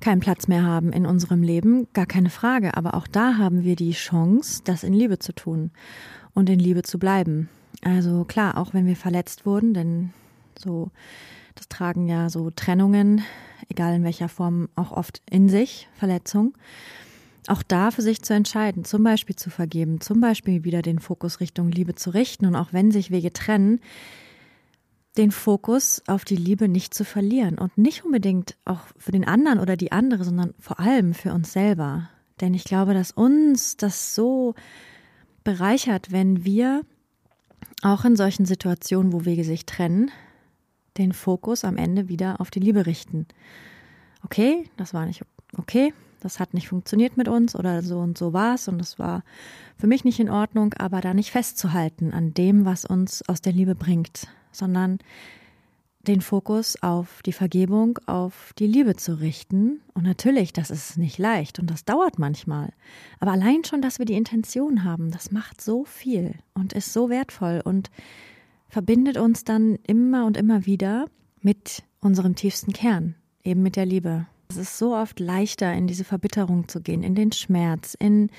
keinen 0.00 0.20
Platz 0.20 0.48
mehr 0.48 0.62
haben 0.62 0.92
in 0.92 1.04
unserem 1.04 1.42
Leben, 1.42 1.86
gar 1.92 2.06
keine 2.06 2.30
Frage. 2.30 2.76
Aber 2.76 2.94
auch 2.94 3.06
da 3.06 3.36
haben 3.36 3.62
wir 3.62 3.76
die 3.76 3.92
Chance, 3.92 4.62
das 4.64 4.84
in 4.84 4.94
Liebe 4.94 5.18
zu 5.18 5.34
tun 5.34 5.70
und 6.34 6.48
in 6.48 6.58
Liebe 6.58 6.82
zu 6.82 6.98
bleiben. 6.98 7.50
Also 7.82 8.24
klar, 8.24 8.56
auch 8.56 8.72
wenn 8.72 8.86
wir 8.86 8.96
verletzt 8.96 9.44
wurden, 9.44 9.74
denn 9.74 10.10
so, 10.58 10.90
das 11.56 11.68
tragen 11.68 12.08
ja 12.08 12.30
so 12.30 12.50
Trennungen, 12.50 13.22
egal 13.68 13.94
in 13.94 14.04
welcher 14.04 14.30
Form, 14.30 14.70
auch 14.76 14.92
oft 14.92 15.20
in 15.30 15.50
sich, 15.50 15.88
Verletzung. 15.94 16.54
Auch 17.48 17.62
da 17.62 17.90
für 17.90 18.02
sich 18.02 18.22
zu 18.22 18.34
entscheiden, 18.34 18.84
zum 18.84 19.02
Beispiel 19.02 19.34
zu 19.34 19.48
vergeben, 19.48 20.02
zum 20.02 20.20
Beispiel 20.20 20.64
wieder 20.64 20.82
den 20.82 20.98
Fokus 20.98 21.40
Richtung 21.40 21.70
Liebe 21.70 21.94
zu 21.94 22.10
richten 22.10 22.44
und 22.44 22.54
auch 22.54 22.72
wenn 22.72 22.90
sich 22.90 23.10
Wege 23.10 23.32
trennen, 23.32 23.80
den 25.16 25.32
Fokus 25.32 26.02
auf 26.06 26.26
die 26.26 26.36
Liebe 26.36 26.68
nicht 26.68 26.92
zu 26.92 27.04
verlieren 27.04 27.58
und 27.58 27.78
nicht 27.78 28.04
unbedingt 28.04 28.56
auch 28.66 28.82
für 28.98 29.12
den 29.12 29.26
anderen 29.26 29.60
oder 29.60 29.76
die 29.76 29.92
andere, 29.92 30.24
sondern 30.24 30.52
vor 30.58 30.78
allem 30.78 31.14
für 31.14 31.32
uns 31.32 31.52
selber. 31.52 32.10
Denn 32.40 32.52
ich 32.52 32.64
glaube, 32.64 32.92
dass 32.92 33.12
uns 33.12 33.78
das 33.78 34.14
so 34.14 34.54
bereichert, 35.42 36.12
wenn 36.12 36.44
wir 36.44 36.82
auch 37.82 38.04
in 38.04 38.14
solchen 38.14 38.44
Situationen, 38.44 39.12
wo 39.12 39.24
Wege 39.24 39.44
sich 39.44 39.64
trennen, 39.64 40.10
den 40.98 41.12
Fokus 41.12 41.64
am 41.64 41.78
Ende 41.78 42.08
wieder 42.08 42.42
auf 42.42 42.50
die 42.50 42.60
Liebe 42.60 42.84
richten. 42.84 43.26
Okay, 44.22 44.64
das 44.76 44.92
war 44.92 45.06
nicht 45.06 45.22
okay, 45.56 45.92
das 46.20 46.40
hat 46.40 46.54
nicht 46.54 46.68
funktioniert 46.68 47.16
mit 47.16 47.28
uns 47.28 47.54
oder 47.54 47.82
so 47.82 47.98
und 47.98 48.18
so 48.18 48.32
war 48.32 48.54
es 48.54 48.68
und 48.68 48.78
das 48.78 48.98
war 48.98 49.22
für 49.76 49.86
mich 49.86 50.04
nicht 50.04 50.18
in 50.18 50.30
Ordnung, 50.30 50.74
aber 50.74 51.00
da 51.00 51.14
nicht 51.14 51.30
festzuhalten 51.30 52.12
an 52.12 52.34
dem, 52.34 52.64
was 52.64 52.84
uns 52.84 53.26
aus 53.28 53.40
der 53.40 53.52
Liebe 53.52 53.74
bringt, 53.74 54.26
sondern 54.50 54.98
den 56.08 56.20
Fokus 56.20 56.82
auf 56.82 57.22
die 57.22 57.32
Vergebung, 57.32 57.98
auf 58.06 58.52
die 58.58 58.66
Liebe 58.66 58.96
zu 58.96 59.20
richten. 59.20 59.80
Und 59.94 60.04
natürlich, 60.04 60.52
das 60.52 60.70
ist 60.70 60.96
nicht 60.96 61.18
leicht 61.18 61.58
und 61.58 61.70
das 61.70 61.84
dauert 61.84 62.18
manchmal. 62.18 62.72
Aber 63.20 63.32
allein 63.32 63.64
schon, 63.64 63.82
dass 63.82 63.98
wir 63.98 64.06
die 64.06 64.14
Intention 64.14 64.84
haben, 64.84 65.10
das 65.10 65.30
macht 65.30 65.60
so 65.60 65.84
viel 65.84 66.34
und 66.54 66.72
ist 66.72 66.92
so 66.92 67.10
wertvoll 67.10 67.60
und 67.62 67.90
verbindet 68.68 69.18
uns 69.18 69.44
dann 69.44 69.76
immer 69.86 70.24
und 70.24 70.36
immer 70.36 70.66
wieder 70.66 71.06
mit 71.40 71.82
unserem 72.00 72.34
tiefsten 72.34 72.72
Kern, 72.72 73.14
eben 73.42 73.62
mit 73.62 73.76
der 73.76 73.86
Liebe. 73.86 74.26
Es 74.48 74.56
ist 74.56 74.78
so 74.78 74.94
oft 74.94 75.20
leichter, 75.20 75.72
in 75.74 75.86
diese 75.86 76.04
Verbitterung 76.04 76.68
zu 76.68 76.80
gehen, 76.80 77.02
in 77.02 77.14
den 77.14 77.32
Schmerz, 77.32 77.94
in, 77.98 78.30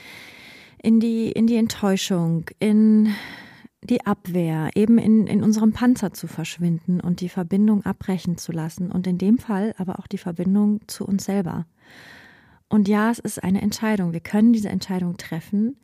in, 0.82 1.00
die, 1.00 1.32
in 1.32 1.46
die 1.46 1.58
Enttäuschung, 1.58 2.46
in 2.60 3.14
die 3.82 4.06
Abwehr, 4.06 4.72
eben 4.76 4.98
in, 4.98 5.28
in 5.28 5.44
unserem 5.44 5.72
Panzer 5.72 6.12
zu 6.12 6.28
verschwinden 6.28 7.00
und 7.00 7.22
die 7.22 7.30
Verbindung 7.30 7.86
abbrechen 7.86 8.38
zu 8.38 8.52
lassen 8.52 8.92
und 8.92 9.08
in 9.08 9.18
dem 9.18 9.38
Fall 9.38 9.74
aber 9.78 10.00
auch 10.00 10.08
die 10.08 10.18
Verbindung 10.18 10.82
zu 10.88 11.06
uns 11.06 11.26
selber. 11.26 11.66
Und 12.68 12.88
ja, 12.88 13.10
es 13.10 13.20
ist 13.20 13.44
eine 13.44 13.62
Entscheidung. 13.62 14.12
Wir 14.14 14.20
können 14.20 14.54
diese 14.54 14.70
Entscheidung 14.70 15.18
treffen, 15.18 15.78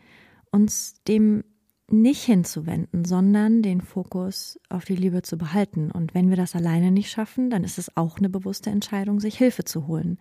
uns 0.52 1.02
dem 1.08 1.44
nicht 1.90 2.24
hinzuwenden, 2.24 3.06
sondern 3.06 3.62
den 3.62 3.82
Fokus 3.82 4.60
auf 4.70 4.86
die 4.86 4.96
Liebe 4.96 5.22
zu 5.22 5.38
behalten. 5.38 5.92
Und 5.92 6.14
wenn 6.14 6.30
wir 6.30 6.38
das 6.38 6.56
alleine 6.56 6.92
nicht 6.92 7.10
schaffen, 7.10 7.50
dann 7.50 7.64
ist 7.64 7.78
es 7.78 7.96
auch 7.96 8.18
eine 8.18 8.30
bewusste 8.30 8.70
Entscheidung, 8.70 9.20
sich 9.20 9.38
Hilfe 9.38 9.64
zu 9.66 9.88
holen, 9.88 10.18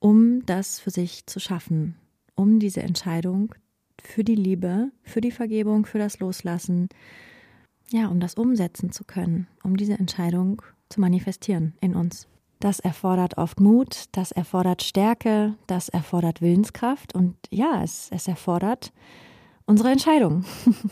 um 0.00 0.44
das 0.46 0.80
für 0.80 0.90
sich 0.90 1.26
zu 1.26 1.38
schaffen, 1.38 1.96
um 2.34 2.58
diese 2.58 2.82
Entscheidung 2.82 3.54
für 4.02 4.24
die 4.24 4.34
Liebe, 4.34 4.90
für 5.02 5.20
die 5.20 5.30
Vergebung, 5.30 5.86
für 5.86 5.98
das 5.98 6.18
Loslassen, 6.18 6.88
ja, 7.90 8.08
um 8.08 8.20
das 8.20 8.34
umsetzen 8.34 8.90
zu 8.90 9.04
können, 9.04 9.46
um 9.62 9.76
diese 9.76 9.94
Entscheidung 9.94 10.62
zu 10.88 11.00
manifestieren 11.00 11.74
in 11.80 11.94
uns. 11.94 12.26
Das 12.60 12.80
erfordert 12.80 13.36
oft 13.36 13.60
Mut, 13.60 14.04
das 14.12 14.32
erfordert 14.32 14.82
Stärke, 14.82 15.54
das 15.66 15.88
erfordert 15.88 16.40
Willenskraft 16.40 17.14
und 17.14 17.36
ja, 17.50 17.82
es, 17.82 18.08
es 18.10 18.26
erfordert 18.26 18.92
unsere 19.66 19.90
Entscheidung. 19.90 20.44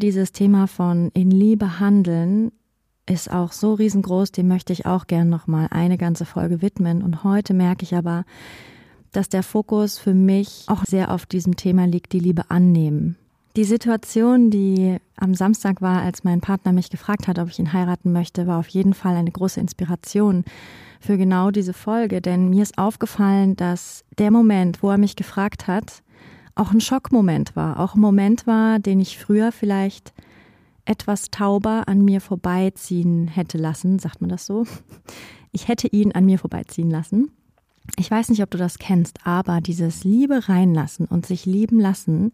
Dieses 0.00 0.32
Thema 0.32 0.66
von 0.66 1.10
in 1.14 1.30
Liebe 1.30 1.78
handeln 1.78 2.50
ist 3.06 3.30
auch 3.30 3.52
so 3.52 3.74
riesengroß, 3.74 4.32
dem 4.32 4.48
möchte 4.48 4.72
ich 4.72 4.86
auch 4.86 5.06
gern 5.06 5.28
nochmal 5.28 5.68
eine 5.70 5.98
ganze 5.98 6.24
Folge 6.24 6.62
widmen. 6.62 7.02
Und 7.02 7.24
heute 7.24 7.54
merke 7.54 7.84
ich 7.84 7.94
aber, 7.94 8.24
dass 9.12 9.28
der 9.28 9.42
Fokus 9.42 9.98
für 9.98 10.14
mich 10.14 10.64
auch 10.68 10.84
sehr 10.84 11.12
auf 11.12 11.26
diesem 11.26 11.56
Thema 11.56 11.86
liegt, 11.86 12.12
die 12.12 12.18
Liebe 12.18 12.50
annehmen. 12.50 13.16
Die 13.54 13.64
Situation, 13.64 14.50
die 14.50 14.96
am 15.16 15.34
Samstag 15.34 15.82
war, 15.82 16.00
als 16.00 16.24
mein 16.24 16.40
Partner 16.40 16.72
mich 16.72 16.88
gefragt 16.88 17.28
hat, 17.28 17.38
ob 17.38 17.48
ich 17.48 17.58
ihn 17.58 17.74
heiraten 17.74 18.10
möchte, 18.10 18.46
war 18.46 18.58
auf 18.58 18.68
jeden 18.68 18.94
Fall 18.94 19.14
eine 19.14 19.30
große 19.30 19.60
Inspiration 19.60 20.44
für 21.00 21.18
genau 21.18 21.50
diese 21.50 21.74
Folge, 21.74 22.22
denn 22.22 22.48
mir 22.48 22.62
ist 22.62 22.78
aufgefallen, 22.78 23.54
dass 23.56 24.04
der 24.18 24.30
Moment, 24.30 24.82
wo 24.82 24.90
er 24.90 24.98
mich 24.98 25.16
gefragt 25.16 25.66
hat, 25.66 26.02
auch 26.54 26.72
ein 26.72 26.80
Schockmoment 26.80 27.56
war, 27.56 27.80
auch 27.80 27.94
ein 27.94 28.00
Moment 28.00 28.46
war, 28.46 28.78
den 28.78 29.00
ich 29.00 29.18
früher 29.18 29.52
vielleicht 29.52 30.12
etwas 30.84 31.30
tauber 31.30 31.84
an 31.86 32.04
mir 32.04 32.20
vorbeiziehen 32.20 33.28
hätte 33.28 33.58
lassen, 33.58 33.98
sagt 33.98 34.20
man 34.20 34.30
das 34.30 34.46
so? 34.46 34.66
Ich 35.52 35.68
hätte 35.68 35.86
ihn 35.88 36.12
an 36.12 36.24
mir 36.24 36.38
vorbeiziehen 36.38 36.90
lassen. 36.90 37.30
Ich 37.98 38.10
weiß 38.10 38.28
nicht, 38.28 38.42
ob 38.42 38.50
du 38.50 38.58
das 38.58 38.78
kennst, 38.78 39.26
aber 39.26 39.60
dieses 39.60 40.04
Liebe 40.04 40.48
reinlassen 40.48 41.06
und 41.06 41.26
sich 41.26 41.46
lieben 41.46 41.80
lassen 41.80 42.32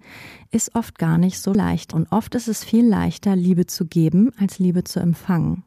ist 0.50 0.75
oft 0.75 0.98
gar 0.98 1.18
nicht 1.18 1.40
so 1.40 1.52
leicht. 1.52 1.94
Und 1.94 2.12
oft 2.12 2.34
ist 2.34 2.48
es 2.48 2.64
viel 2.64 2.87
leichter, 2.87 3.34
Liebe 3.34 3.66
zu 3.66 3.87
geben, 3.87 4.30
als 4.38 4.58
Liebe 4.58 4.84
zu 4.84 5.00
empfangen. 5.00 5.64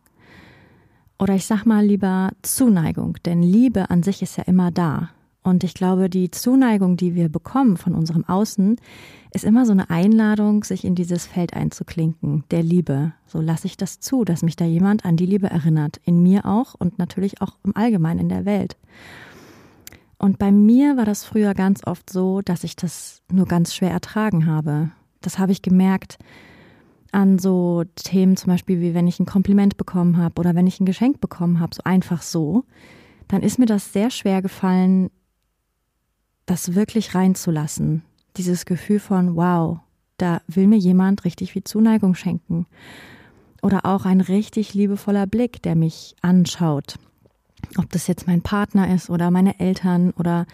Oder 1.19 1.35
ich 1.35 1.45
sag 1.45 1.65
mal 1.65 1.85
lieber 1.85 2.31
Zuneigung, 2.41 3.17
denn 3.25 3.43
Liebe 3.43 3.89
an 3.89 4.01
sich 4.01 4.21
ist 4.21 4.37
ja 4.37 4.43
immer 4.43 4.71
da. 4.71 5.09
Und 5.43 5.63
ich 5.63 5.73
glaube, 5.73 6.09
die 6.09 6.29
Zuneigung, 6.29 6.97
die 6.97 7.15
wir 7.15 7.27
bekommen 7.27 7.77
von 7.77 7.95
unserem 7.95 8.23
Außen, 8.25 8.77
ist 9.33 9.43
immer 9.43 9.65
so 9.65 9.71
eine 9.71 9.89
Einladung, 9.89 10.63
sich 10.63 10.85
in 10.85 10.93
dieses 10.93 11.25
Feld 11.25 11.55
einzuklinken, 11.55 12.43
der 12.51 12.61
Liebe. 12.61 13.13
So 13.25 13.41
lasse 13.41 13.65
ich 13.65 13.75
das 13.75 13.99
zu, 13.99 14.23
dass 14.23 14.43
mich 14.43 14.55
da 14.55 14.65
jemand 14.65 15.03
an 15.03 15.17
die 15.17 15.25
Liebe 15.25 15.49
erinnert. 15.49 15.99
In 16.05 16.21
mir 16.21 16.45
auch 16.45 16.75
und 16.75 16.99
natürlich 16.99 17.41
auch 17.41 17.57
im 17.63 17.75
Allgemeinen 17.75 18.19
in 18.19 18.29
der 18.29 18.45
Welt. 18.45 18.77
Und 20.19 20.37
bei 20.37 20.51
mir 20.51 20.97
war 20.97 21.05
das 21.05 21.23
früher 21.23 21.55
ganz 21.55 21.87
oft 21.87 22.07
so, 22.11 22.41
dass 22.41 22.63
ich 22.63 22.75
das 22.75 23.23
nur 23.31 23.47
ganz 23.47 23.73
schwer 23.73 23.89
ertragen 23.89 24.45
habe. 24.45 24.91
Das 25.21 25.39
habe 25.39 25.51
ich 25.51 25.63
gemerkt 25.63 26.19
an 27.11 27.39
so 27.39 27.83
Themen 27.95 28.37
zum 28.37 28.51
Beispiel, 28.51 28.79
wie 28.81 28.93
wenn 28.93 29.07
ich 29.07 29.19
ein 29.19 29.25
Kompliment 29.25 29.77
bekommen 29.77 30.17
habe 30.17 30.39
oder 30.39 30.53
wenn 30.53 30.67
ich 30.67 30.79
ein 30.79 30.85
Geschenk 30.85 31.19
bekommen 31.19 31.59
habe, 31.59 31.75
so 31.75 31.81
einfach 31.83 32.21
so. 32.21 32.65
Dann 33.27 33.41
ist 33.41 33.57
mir 33.57 33.65
das 33.65 33.93
sehr 33.93 34.11
schwer 34.11 34.43
gefallen, 34.43 35.09
das 36.45 36.75
wirklich 36.75 37.15
reinzulassen. 37.15 38.03
Dieses 38.37 38.65
Gefühl 38.65 38.99
von, 38.99 39.35
wow, 39.35 39.79
da 40.17 40.41
will 40.47 40.67
mir 40.67 40.77
jemand 40.77 41.25
richtig 41.25 41.53
viel 41.53 41.63
Zuneigung 41.63 42.15
schenken. 42.15 42.65
Oder 43.61 43.85
auch 43.85 44.05
ein 44.05 44.21
richtig 44.21 44.73
liebevoller 44.73 45.27
Blick, 45.27 45.61
der 45.61 45.75
mich 45.75 46.15
anschaut 46.21 46.97
ob 47.77 47.89
das 47.89 48.07
jetzt 48.07 48.27
mein 48.27 48.41
Partner 48.41 48.93
ist 48.93 49.09
oder 49.09 49.31
meine 49.31 49.59
Eltern 49.59 50.11
oder 50.11 50.45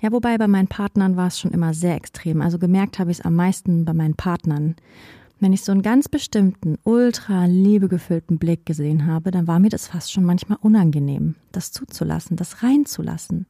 ja, 0.00 0.12
wobei 0.12 0.38
bei 0.38 0.46
meinen 0.46 0.68
Partnern 0.68 1.16
war 1.16 1.26
es 1.26 1.40
schon 1.40 1.50
immer 1.50 1.74
sehr 1.74 1.96
extrem. 1.96 2.40
Also 2.40 2.58
gemerkt 2.58 3.00
habe 3.00 3.10
ich 3.10 3.18
es 3.18 3.24
am 3.24 3.34
meisten 3.34 3.84
bei 3.84 3.92
meinen 3.92 4.14
Partnern, 4.14 4.76
wenn 5.40 5.52
ich 5.52 5.62
so 5.62 5.72
einen 5.72 5.82
ganz 5.82 6.08
bestimmten, 6.08 6.76
ultra 6.84 7.44
liebegefüllten 7.46 8.38
Blick 8.38 8.66
gesehen 8.66 9.06
habe, 9.06 9.30
dann 9.30 9.46
war 9.46 9.58
mir 9.58 9.68
das 9.68 9.86
fast 9.86 10.12
schon 10.12 10.24
manchmal 10.24 10.58
unangenehm, 10.60 11.36
das 11.52 11.70
zuzulassen, 11.70 12.36
das 12.36 12.62
reinzulassen. 12.62 13.46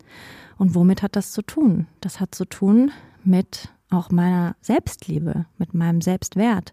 Und 0.59 0.75
womit 0.75 1.03
hat 1.03 1.17
das 1.17 1.33
zu 1.33 1.43
tun? 1.43 1.87
Das 2.01 2.21
hat 2.21 2.35
zu 2.35 2.45
tun 2.45 2.91
mit 3.25 3.71
auch 3.91 4.11
meiner 4.11 4.57
Selbstliebe, 4.61 5.47
mit 5.57 5.73
meinem 5.73 6.01
Selbstwert. 6.01 6.73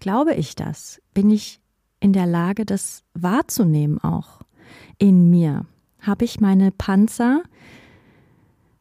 Glaube 0.00 0.34
ich 0.34 0.56
das? 0.56 1.00
Bin 1.14 1.30
ich 1.30 1.60
in 2.00 2.12
der 2.12 2.26
Lage, 2.26 2.64
das 2.64 3.04
wahrzunehmen 3.14 3.98
auch 4.02 4.40
in 4.98 5.30
mir? 5.30 5.66
Habe 6.00 6.24
ich 6.24 6.40
meine 6.40 6.70
Panzer 6.70 7.42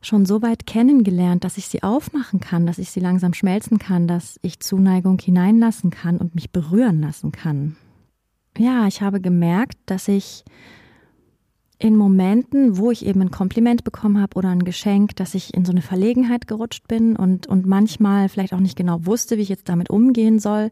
schon 0.08 0.26
so 0.26 0.42
weit 0.42 0.66
kennengelernt, 0.66 1.44
dass 1.44 1.58
ich 1.58 1.68
sie 1.68 1.84
aufmachen 1.84 2.40
kann, 2.40 2.66
dass 2.66 2.78
ich 2.78 2.92
sie 2.92 3.00
langsam 3.00 3.34
schmelzen 3.34 3.78
kann, 3.78 4.08
dass 4.08 4.40
ich 4.42 4.60
Zuneigung 4.60 5.20
hineinlassen 5.20 5.92
kann 5.92 6.18
und 6.18 6.36
mich 6.36 6.52
berühren 6.52 7.02
lassen 7.02 7.32
kann? 7.32 7.76
Ja, 8.58 8.88
ich 8.88 9.02
habe 9.02 9.22
gemerkt, 9.22 9.78
dass 9.86 10.08
ich 10.08 10.44
in 11.80 11.96
Momenten, 11.96 12.78
wo 12.78 12.90
ich 12.90 13.06
eben 13.06 13.22
ein 13.22 13.32
Kompliment 13.32 13.84
bekommen 13.84 14.20
habe 14.20 14.36
oder 14.36 14.50
ein 14.50 14.64
Geschenk, 14.64 15.16
dass 15.16 15.36
ich 15.36 15.54
in 15.54 15.64
so 15.64 15.72
eine 15.72 15.84
Verlegenheit 15.84 16.48
gerutscht 16.48 16.88
bin 16.88 17.16
und, 17.16 17.46
und 17.46 17.68
manchmal 17.68 18.30
vielleicht 18.30 18.54
auch 18.54 18.60
nicht 18.60 18.76
genau 18.76 19.06
wusste, 19.06 19.38
wie 19.38 19.42
ich 19.42 19.50
jetzt 19.50 19.70
damit 19.70 19.90
umgehen 19.92 20.40
soll, 20.40 20.72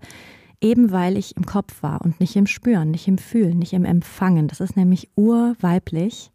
eben 0.61 0.91
weil 0.91 1.15
ich 1.17 1.37
im 1.37 1.45
Kopf 1.45 1.83
war 1.83 2.01
und 2.01 2.19
nicht 2.19 2.35
im 2.35 2.47
Spüren, 2.47 2.89
nicht 2.89 3.07
im 3.07 3.19
Fühlen, 3.19 3.59
nicht 3.59 3.73
im 3.73 3.85
Empfangen. 3.85 4.47
Das 4.47 4.61
ist 4.61 4.75
nämlich 4.75 5.09
urweiblich. 5.15 6.31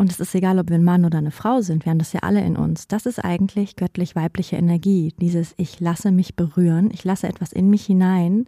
Und 0.00 0.10
es 0.10 0.18
ist 0.18 0.34
egal, 0.34 0.58
ob 0.58 0.70
wir 0.70 0.78
ein 0.78 0.82
Mann 0.82 1.04
oder 1.04 1.18
eine 1.18 1.30
Frau 1.30 1.60
sind, 1.60 1.84
wir 1.84 1.90
haben 1.90 1.98
das 1.98 2.14
ja 2.14 2.20
alle 2.20 2.40
in 2.40 2.56
uns. 2.56 2.88
Das 2.88 3.04
ist 3.04 3.18
eigentlich 3.18 3.76
göttlich-weibliche 3.76 4.56
Energie. 4.56 5.12
Dieses 5.20 5.52
Ich 5.58 5.78
lasse 5.78 6.10
mich 6.10 6.36
berühren, 6.36 6.88
ich 6.90 7.04
lasse 7.04 7.28
etwas 7.28 7.52
in 7.52 7.68
mich 7.68 7.84
hinein 7.84 8.46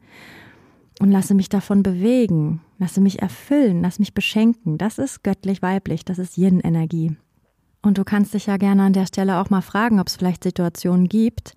und 0.98 1.10
lasse 1.10 1.34
mich 1.34 1.50
davon 1.50 1.82
bewegen, 1.82 2.62
lasse 2.78 3.02
mich 3.02 3.20
erfüllen, 3.20 3.82
lasse 3.82 4.00
mich 4.00 4.14
beschenken. 4.14 4.78
Das 4.78 4.96
ist 4.96 5.24
göttlich-weiblich, 5.24 6.06
das 6.06 6.18
ist 6.18 6.38
Yin-Energie. 6.38 7.18
Und 7.82 7.98
du 7.98 8.04
kannst 8.04 8.32
dich 8.32 8.46
ja 8.46 8.56
gerne 8.56 8.84
an 8.84 8.94
der 8.94 9.04
Stelle 9.04 9.38
auch 9.38 9.50
mal 9.50 9.60
fragen, 9.60 10.00
ob 10.00 10.06
es 10.06 10.16
vielleicht 10.16 10.44
Situationen 10.44 11.06
gibt, 11.06 11.52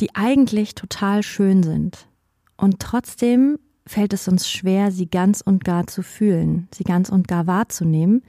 die 0.00 0.14
eigentlich 0.14 0.76
total 0.76 1.24
schön 1.24 1.64
sind. 1.64 2.06
Und 2.56 2.78
trotzdem 2.78 3.58
fällt 3.84 4.12
es 4.12 4.28
uns 4.28 4.48
schwer, 4.48 4.92
sie 4.92 5.10
ganz 5.10 5.40
und 5.40 5.64
gar 5.64 5.88
zu 5.88 6.04
fühlen, 6.04 6.68
sie 6.72 6.84
ganz 6.84 7.08
und 7.08 7.26
gar 7.26 7.48
wahrzunehmen. 7.48 8.22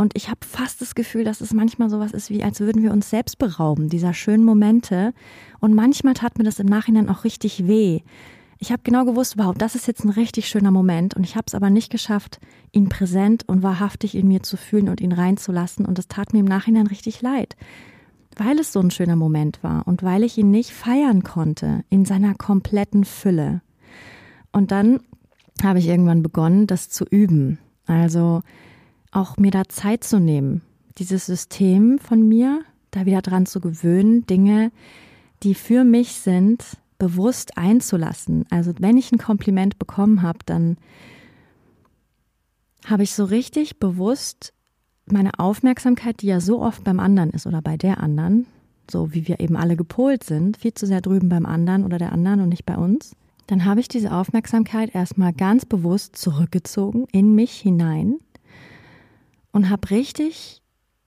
Und 0.00 0.16
ich 0.16 0.30
habe 0.30 0.40
fast 0.46 0.80
das 0.80 0.94
Gefühl, 0.94 1.24
dass 1.24 1.42
es 1.42 1.52
manchmal 1.52 1.90
sowas 1.90 2.12
ist, 2.12 2.30
wie 2.30 2.42
als 2.42 2.60
würden 2.60 2.82
wir 2.82 2.90
uns 2.90 3.10
selbst 3.10 3.36
berauben, 3.36 3.90
dieser 3.90 4.14
schönen 4.14 4.46
Momente. 4.46 5.12
Und 5.60 5.74
manchmal 5.74 6.14
tat 6.14 6.38
mir 6.38 6.44
das 6.44 6.58
im 6.58 6.64
Nachhinein 6.64 7.10
auch 7.10 7.24
richtig 7.24 7.66
weh, 7.66 8.00
ich 8.62 8.70
habe 8.70 8.82
genau 8.82 9.06
gewusst, 9.06 9.38
wow, 9.38 9.54
das 9.56 9.74
ist 9.74 9.86
jetzt 9.86 10.04
ein 10.04 10.10
richtig 10.10 10.46
schöner 10.46 10.70
Moment 10.70 11.14
und 11.14 11.24
ich 11.24 11.34
habe 11.34 11.46
es 11.48 11.54
aber 11.54 11.70
nicht 11.70 11.90
geschafft, 11.90 12.40
ihn 12.72 12.90
präsent 12.90 13.42
und 13.46 13.62
wahrhaftig 13.62 14.14
in 14.14 14.28
mir 14.28 14.42
zu 14.42 14.58
fühlen 14.58 14.90
und 14.90 15.00
ihn 15.00 15.12
reinzulassen 15.12 15.86
und 15.86 15.98
es 15.98 16.08
tat 16.08 16.34
mir 16.34 16.40
im 16.40 16.44
Nachhinein 16.44 16.86
richtig 16.86 17.22
leid, 17.22 17.56
weil 18.36 18.58
es 18.58 18.72
so 18.72 18.80
ein 18.80 18.90
schöner 18.90 19.16
Moment 19.16 19.62
war 19.62 19.86
und 19.88 20.02
weil 20.02 20.24
ich 20.24 20.36
ihn 20.36 20.50
nicht 20.50 20.72
feiern 20.72 21.22
konnte 21.22 21.84
in 21.88 22.04
seiner 22.04 22.34
kompletten 22.34 23.04
Fülle. 23.04 23.62
Und 24.52 24.70
dann 24.70 25.00
habe 25.62 25.78
ich 25.78 25.88
irgendwann 25.88 26.22
begonnen, 26.22 26.66
das 26.66 26.90
zu 26.90 27.04
üben. 27.06 27.58
Also 27.86 28.42
auch 29.12 29.36
mir 29.36 29.50
da 29.50 29.64
Zeit 29.68 30.04
zu 30.04 30.20
nehmen, 30.20 30.62
dieses 30.98 31.26
System 31.26 31.98
von 31.98 32.26
mir 32.26 32.62
da 32.90 33.06
wieder 33.06 33.22
dran 33.22 33.46
zu 33.46 33.60
gewöhnen, 33.60 34.26
Dinge, 34.26 34.72
die 35.42 35.54
für 35.54 35.84
mich 35.84 36.12
sind, 36.12 36.64
bewusst 36.98 37.56
einzulassen. 37.56 38.44
Also 38.50 38.72
wenn 38.78 38.96
ich 38.96 39.10
ein 39.10 39.18
Kompliment 39.18 39.78
bekommen 39.78 40.22
habe, 40.22 40.40
dann 40.44 40.76
habe 42.84 43.02
ich 43.02 43.14
so 43.14 43.24
richtig 43.24 43.78
bewusst 43.78 44.52
meine 45.06 45.38
Aufmerksamkeit, 45.38 46.20
die 46.22 46.26
ja 46.26 46.40
so 46.40 46.60
oft 46.60 46.84
beim 46.84 47.00
anderen 47.00 47.30
ist 47.30 47.46
oder 47.46 47.62
bei 47.62 47.76
der 47.76 48.00
anderen, 48.00 48.46
so 48.90 49.12
wie 49.12 49.26
wir 49.26 49.40
eben 49.40 49.56
alle 49.56 49.76
gepolt 49.76 50.24
sind, 50.24 50.56
viel 50.56 50.74
zu 50.74 50.86
sehr 50.86 51.00
drüben 51.00 51.28
beim 51.28 51.46
anderen 51.46 51.84
oder 51.84 51.98
der 51.98 52.12
anderen 52.12 52.40
und 52.40 52.48
nicht 52.48 52.66
bei 52.66 52.76
uns, 52.76 53.16
dann 53.46 53.64
habe 53.64 53.80
ich 53.80 53.88
diese 53.88 54.12
Aufmerksamkeit 54.12 54.94
erstmal 54.94 55.32
ganz 55.32 55.64
bewusst 55.64 56.16
zurückgezogen 56.16 57.06
in 57.10 57.34
mich 57.34 57.52
hinein 57.52 58.18
und 59.52 59.70
habe 59.70 59.90
richtig 59.90 60.62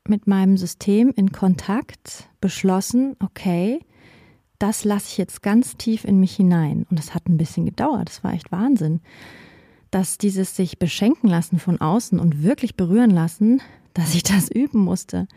mit 0.07 0.27
meinem 0.27 0.57
System 0.57 1.13
in 1.15 1.31
Kontakt 1.31 2.29
beschlossen, 2.41 3.15
okay, 3.19 3.79
das 4.59 4.83
lasse 4.85 5.07
ich 5.09 5.17
jetzt 5.17 5.41
ganz 5.41 5.75
tief 5.77 6.05
in 6.05 6.19
mich 6.19 6.35
hinein. 6.35 6.85
Und 6.89 6.97
das 6.99 7.13
hat 7.13 7.27
ein 7.27 7.37
bisschen 7.37 7.65
gedauert. 7.65 8.09
Das 8.09 8.23
war 8.23 8.33
echt 8.33 8.51
Wahnsinn. 8.51 9.01
Dass 9.91 10.17
dieses 10.17 10.55
sich 10.55 10.79
beschenken 10.79 11.29
lassen 11.29 11.59
von 11.59 11.81
außen 11.81 12.19
und 12.19 12.43
wirklich 12.43 12.75
berühren 12.75 13.11
lassen, 13.11 13.61
dass 13.93 14.15
ich 14.15 14.23
das 14.23 14.49
üben 14.49 14.79
musste. 14.79 15.27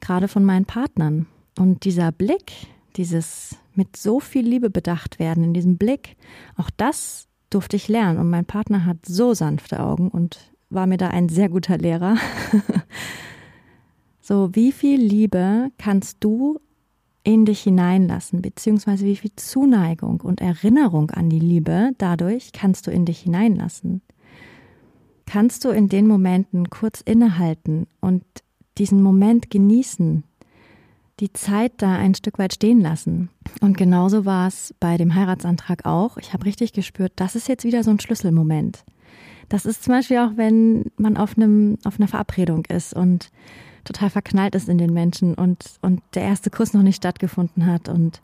Gerade 0.00 0.28
von 0.28 0.44
meinen 0.44 0.64
Partnern. 0.64 1.26
Und 1.58 1.84
dieser 1.84 2.12
Blick, 2.12 2.52
dieses 2.96 3.56
mit 3.74 3.96
so 3.96 4.20
viel 4.20 4.46
Liebe 4.46 4.70
bedacht 4.70 5.18
werden, 5.18 5.44
in 5.44 5.54
diesem 5.54 5.76
Blick, 5.76 6.16
auch 6.56 6.70
das 6.76 7.28
durfte 7.50 7.76
ich 7.76 7.88
lernen. 7.88 8.18
Und 8.18 8.30
mein 8.30 8.44
Partner 8.44 8.84
hat 8.84 8.98
so 9.06 9.34
sanfte 9.34 9.80
Augen 9.80 10.08
und 10.08 10.52
war 10.70 10.86
mir 10.86 10.96
da 10.96 11.08
ein 11.08 11.28
sehr 11.28 11.48
guter 11.48 11.78
Lehrer. 11.78 12.16
so, 14.20 14.54
wie 14.54 14.72
viel 14.72 15.00
Liebe 15.00 15.70
kannst 15.78 16.18
du 16.20 16.60
in 17.24 17.44
dich 17.44 17.60
hineinlassen, 17.60 18.40
beziehungsweise 18.40 19.04
wie 19.04 19.16
viel 19.16 19.32
Zuneigung 19.36 20.20
und 20.20 20.40
Erinnerung 20.40 21.10
an 21.10 21.28
die 21.28 21.40
Liebe 21.40 21.90
dadurch 21.98 22.52
kannst 22.52 22.86
du 22.86 22.90
in 22.90 23.04
dich 23.04 23.20
hineinlassen. 23.20 24.02
Kannst 25.26 25.64
du 25.64 25.68
in 25.68 25.90
den 25.90 26.06
Momenten 26.06 26.70
kurz 26.70 27.02
innehalten 27.02 27.86
und 28.00 28.24
diesen 28.78 29.02
Moment 29.02 29.50
genießen, 29.50 30.24
die 31.20 31.32
Zeit 31.32 31.72
da 31.78 31.96
ein 31.96 32.14
Stück 32.14 32.38
weit 32.38 32.54
stehen 32.54 32.80
lassen. 32.80 33.28
Und 33.60 33.76
genauso 33.76 34.24
war 34.24 34.48
es 34.48 34.74
bei 34.80 34.96
dem 34.96 35.14
Heiratsantrag 35.14 35.84
auch. 35.84 36.16
Ich 36.16 36.32
habe 36.32 36.46
richtig 36.46 36.72
gespürt, 36.72 37.12
das 37.16 37.34
ist 37.34 37.48
jetzt 37.48 37.64
wieder 37.64 37.82
so 37.82 37.90
ein 37.90 38.00
Schlüsselmoment. 38.00 38.84
Das 39.48 39.64
ist 39.64 39.84
zum 39.84 39.94
Beispiel 39.94 40.18
auch, 40.18 40.32
wenn 40.36 40.90
man 40.96 41.16
auf 41.16 41.36
einem, 41.36 41.78
auf 41.84 41.98
einer 41.98 42.08
Verabredung 42.08 42.64
ist 42.66 42.94
und 42.94 43.30
total 43.84 44.10
verknallt 44.10 44.54
ist 44.54 44.68
in 44.68 44.78
den 44.78 44.92
Menschen 44.92 45.34
und, 45.34 45.64
und 45.80 46.02
der 46.14 46.22
erste 46.22 46.50
Kuss 46.50 46.74
noch 46.74 46.82
nicht 46.82 46.96
stattgefunden 46.96 47.66
hat 47.66 47.88
und 47.88 48.20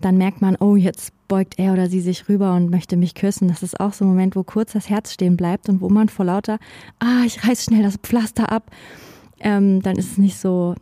dann 0.00 0.18
merkt 0.18 0.42
man, 0.42 0.56
oh, 0.56 0.76
jetzt 0.76 1.12
beugt 1.28 1.58
er 1.58 1.72
oder 1.72 1.88
sie 1.88 2.00
sich 2.00 2.28
rüber 2.28 2.54
und 2.54 2.70
möchte 2.70 2.96
mich 2.96 3.14
küssen. 3.14 3.48
Das 3.48 3.62
ist 3.62 3.80
auch 3.80 3.94
so 3.94 4.04
ein 4.04 4.08
Moment, 4.08 4.36
wo 4.36 4.42
kurz 4.42 4.72
das 4.72 4.90
Herz 4.90 5.12
stehen 5.12 5.36
bleibt 5.36 5.70
und 5.70 5.80
wo 5.80 5.88
man 5.88 6.10
vor 6.10 6.26
lauter, 6.26 6.58
ah, 6.98 7.22
ich 7.24 7.46
reiß 7.46 7.64
schnell 7.64 7.82
das 7.82 7.96
Pflaster 7.96 8.52
ab, 8.52 8.70
ähm, 9.40 9.80
dann 9.80 9.96
ist 9.96 10.12
es 10.12 10.18
nicht 10.18 10.36
so 10.36 10.74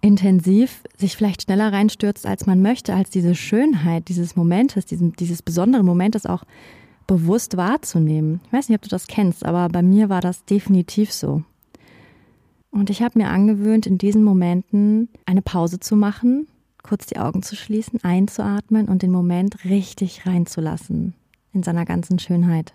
intensiv, 0.00 0.82
sich 0.96 1.16
vielleicht 1.16 1.42
schneller 1.42 1.72
reinstürzt, 1.72 2.26
als 2.26 2.46
man 2.46 2.62
möchte, 2.62 2.94
als 2.94 3.10
diese 3.10 3.34
Schönheit 3.34 4.08
dieses 4.08 4.36
Momentes, 4.36 4.86
diesen, 4.86 5.12
dieses 5.12 5.42
besondere 5.42 5.82
Momentes 5.82 6.24
auch 6.24 6.44
bewusst 7.06 7.56
wahrzunehmen. 7.56 8.40
Ich 8.46 8.52
weiß 8.52 8.68
nicht, 8.68 8.76
ob 8.76 8.82
du 8.82 8.88
das 8.88 9.06
kennst, 9.06 9.44
aber 9.44 9.68
bei 9.68 9.82
mir 9.82 10.08
war 10.08 10.20
das 10.20 10.44
definitiv 10.44 11.12
so. 11.12 11.42
Und 12.70 12.90
ich 12.90 13.02
habe 13.02 13.18
mir 13.18 13.28
angewöhnt, 13.28 13.86
in 13.86 13.98
diesen 13.98 14.22
Momenten 14.22 15.08
eine 15.24 15.42
Pause 15.42 15.80
zu 15.80 15.96
machen, 15.96 16.46
kurz 16.82 17.06
die 17.06 17.18
Augen 17.18 17.42
zu 17.42 17.56
schließen, 17.56 18.04
einzuatmen 18.04 18.88
und 18.88 19.02
den 19.02 19.10
Moment 19.10 19.64
richtig 19.64 20.26
reinzulassen 20.26 21.14
in 21.52 21.62
seiner 21.62 21.84
ganzen 21.84 22.18
Schönheit. 22.18 22.74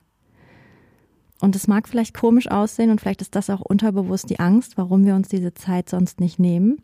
Und 1.39 1.55
es 1.55 1.67
mag 1.67 1.87
vielleicht 1.87 2.13
komisch 2.13 2.49
aussehen 2.49 2.91
und 2.91 3.01
vielleicht 3.01 3.21
ist 3.21 3.35
das 3.35 3.49
auch 3.49 3.61
unterbewusst 3.61 4.29
die 4.29 4.39
Angst, 4.39 4.77
warum 4.77 5.05
wir 5.05 5.15
uns 5.15 5.27
diese 5.27 5.53
Zeit 5.53 5.89
sonst 5.89 6.19
nicht 6.19 6.39
nehmen 6.39 6.81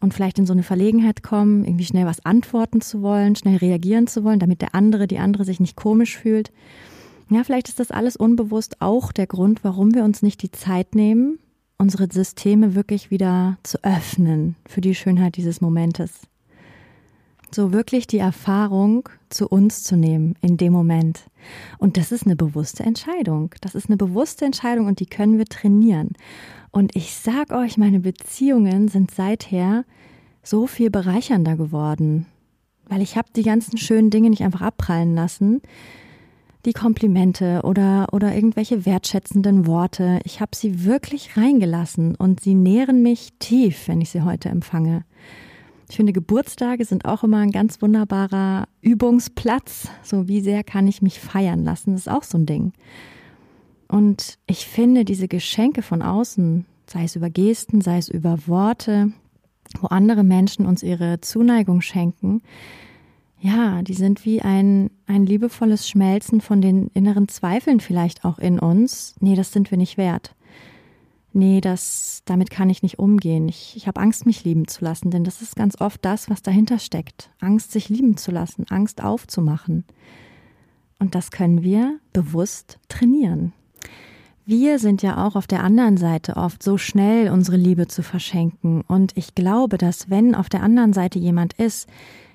und 0.00 0.14
vielleicht 0.14 0.38
in 0.38 0.46
so 0.46 0.52
eine 0.52 0.62
Verlegenheit 0.62 1.22
kommen, 1.22 1.64
irgendwie 1.64 1.84
schnell 1.84 2.06
was 2.06 2.24
antworten 2.24 2.80
zu 2.80 3.02
wollen, 3.02 3.36
schnell 3.36 3.56
reagieren 3.56 4.06
zu 4.06 4.24
wollen, 4.24 4.38
damit 4.38 4.62
der 4.62 4.74
andere, 4.74 5.06
die 5.06 5.18
andere 5.18 5.44
sich 5.44 5.60
nicht 5.60 5.76
komisch 5.76 6.16
fühlt. 6.16 6.50
Ja, 7.28 7.44
vielleicht 7.44 7.68
ist 7.68 7.78
das 7.78 7.90
alles 7.90 8.16
unbewusst 8.16 8.80
auch 8.80 9.12
der 9.12 9.26
Grund, 9.26 9.62
warum 9.62 9.94
wir 9.94 10.04
uns 10.04 10.22
nicht 10.22 10.42
die 10.42 10.50
Zeit 10.50 10.94
nehmen, 10.94 11.38
unsere 11.78 12.08
Systeme 12.10 12.74
wirklich 12.74 13.10
wieder 13.10 13.58
zu 13.62 13.82
öffnen 13.84 14.56
für 14.66 14.80
die 14.80 14.94
Schönheit 14.94 15.36
dieses 15.36 15.60
Momentes. 15.60 16.22
So 17.52 17.72
wirklich 17.72 18.06
die 18.06 18.18
Erfahrung 18.18 19.08
zu 19.28 19.48
uns 19.48 19.82
zu 19.82 19.96
nehmen 19.96 20.34
in 20.40 20.56
dem 20.56 20.72
Moment. 20.72 21.24
Und 21.78 21.96
das 21.96 22.12
ist 22.12 22.26
eine 22.26 22.36
bewusste 22.36 22.82
Entscheidung. 22.82 23.54
Das 23.60 23.74
ist 23.74 23.88
eine 23.88 23.96
bewusste 23.96 24.44
Entscheidung 24.44 24.86
und 24.86 25.00
die 25.00 25.06
können 25.06 25.38
wir 25.38 25.46
trainieren. 25.46 26.10
Und 26.70 26.94
ich 26.94 27.14
sag 27.14 27.52
euch, 27.52 27.76
meine 27.76 28.00
Beziehungen 28.00 28.88
sind 28.88 29.10
seither 29.10 29.84
so 30.42 30.66
viel 30.66 30.90
bereichernder 30.90 31.56
geworden, 31.56 32.26
weil 32.88 33.02
ich 33.02 33.16
habe 33.16 33.28
die 33.34 33.42
ganzen 33.42 33.76
schönen 33.76 34.10
Dinge 34.10 34.30
nicht 34.30 34.42
einfach 34.42 34.62
abprallen 34.62 35.14
lassen, 35.14 35.60
die 36.64 36.72
Komplimente 36.72 37.62
oder, 37.64 38.08
oder 38.12 38.34
irgendwelche 38.34 38.84
wertschätzenden 38.84 39.66
Worte. 39.66 40.20
Ich 40.24 40.40
habe 40.40 40.54
sie 40.54 40.84
wirklich 40.84 41.36
reingelassen 41.36 42.14
und 42.14 42.40
sie 42.40 42.54
nähren 42.54 43.02
mich 43.02 43.32
tief, 43.38 43.88
wenn 43.88 44.00
ich 44.00 44.10
sie 44.10 44.22
heute 44.22 44.48
empfange. 44.50 45.04
Ich 45.90 45.96
finde, 45.96 46.12
Geburtstage 46.12 46.84
sind 46.84 47.04
auch 47.04 47.24
immer 47.24 47.38
ein 47.38 47.50
ganz 47.50 47.82
wunderbarer 47.82 48.68
Übungsplatz. 48.80 49.88
So 50.04 50.28
wie 50.28 50.40
sehr 50.40 50.62
kann 50.62 50.86
ich 50.86 51.02
mich 51.02 51.18
feiern 51.18 51.64
lassen, 51.64 51.96
ist 51.96 52.08
auch 52.08 52.22
so 52.22 52.38
ein 52.38 52.46
Ding. 52.46 52.72
Und 53.88 54.38
ich 54.46 54.66
finde, 54.66 55.04
diese 55.04 55.26
Geschenke 55.26 55.82
von 55.82 56.00
außen, 56.00 56.64
sei 56.86 57.02
es 57.02 57.16
über 57.16 57.28
Gesten, 57.28 57.80
sei 57.80 57.98
es 57.98 58.08
über 58.08 58.46
Worte, 58.46 59.10
wo 59.80 59.88
andere 59.88 60.22
Menschen 60.22 60.64
uns 60.64 60.84
ihre 60.84 61.20
Zuneigung 61.22 61.80
schenken, 61.80 62.40
ja, 63.40 63.82
die 63.82 63.94
sind 63.94 64.24
wie 64.24 64.42
ein, 64.42 64.90
ein 65.06 65.26
liebevolles 65.26 65.88
Schmelzen 65.88 66.40
von 66.40 66.60
den 66.60 66.86
inneren 66.94 67.26
Zweifeln 67.26 67.80
vielleicht 67.80 68.24
auch 68.24 68.38
in 68.38 68.60
uns. 68.60 69.16
Nee, 69.18 69.34
das 69.34 69.50
sind 69.50 69.72
wir 69.72 69.78
nicht 69.78 69.96
wert. 69.96 70.36
Nee, 71.32 71.60
das, 71.60 72.22
damit 72.24 72.50
kann 72.50 72.70
ich 72.70 72.82
nicht 72.82 72.98
umgehen. 72.98 73.48
Ich, 73.48 73.76
ich 73.76 73.86
habe 73.86 74.00
Angst, 74.00 74.26
mich 74.26 74.44
lieben 74.44 74.66
zu 74.66 74.84
lassen, 74.84 75.10
denn 75.10 75.22
das 75.22 75.42
ist 75.42 75.54
ganz 75.54 75.80
oft 75.80 76.04
das, 76.04 76.28
was 76.28 76.42
dahinter 76.42 76.78
steckt. 76.78 77.30
Angst, 77.38 77.70
sich 77.70 77.88
lieben 77.88 78.16
zu 78.16 78.32
lassen, 78.32 78.66
Angst 78.68 79.02
aufzumachen. 79.02 79.84
Und 80.98 81.14
das 81.14 81.30
können 81.30 81.62
wir 81.62 81.98
bewusst 82.12 82.78
trainieren. 82.88 83.52
Wir 84.44 84.80
sind 84.80 85.02
ja 85.02 85.24
auch 85.24 85.36
auf 85.36 85.46
der 85.46 85.62
anderen 85.62 85.96
Seite 85.96 86.36
oft 86.36 86.62
so 86.62 86.76
schnell, 86.76 87.30
unsere 87.30 87.56
Liebe 87.56 87.86
zu 87.86 88.02
verschenken. 88.02 88.80
Und 88.82 89.16
ich 89.16 89.36
glaube, 89.36 89.78
dass 89.78 90.10
wenn 90.10 90.34
auf 90.34 90.48
der 90.48 90.64
anderen 90.64 90.92
Seite 90.92 91.20
jemand 91.20 91.52
ist, 91.52 91.88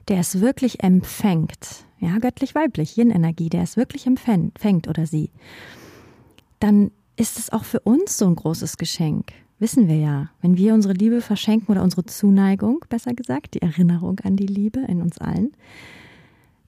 der 0.08 0.20
es 0.20 0.40
wirklich 0.40 0.82
empfängt, 0.84 1.86
ja, 2.00 2.18
göttlich-weiblich, 2.20 2.98
Yin-Energie, 2.98 3.50
der 3.50 3.64
es 3.64 3.76
wirklich 3.76 4.08
empfängt 4.08 4.88
oder 4.88 5.06
sie, 5.06 5.32
dann 6.60 6.92
ist 7.16 7.40
es 7.40 7.52
auch 7.52 7.64
für 7.64 7.80
uns 7.80 8.18
so 8.18 8.28
ein 8.28 8.36
großes 8.36 8.78
Geschenk. 8.78 9.32
Wissen 9.58 9.88
wir 9.88 9.98
ja, 9.98 10.30
wenn 10.42 10.58
wir 10.58 10.74
unsere 10.74 10.94
Liebe 10.94 11.22
verschenken 11.22 11.72
oder 11.72 11.82
unsere 11.82 12.06
Zuneigung, 12.06 12.84
besser 12.90 13.14
gesagt, 13.14 13.54
die 13.54 13.62
Erinnerung 13.62 14.20
an 14.22 14.36
die 14.36 14.48
Liebe 14.48 14.82
in 14.88 15.02
uns 15.02 15.18
allen, 15.18 15.54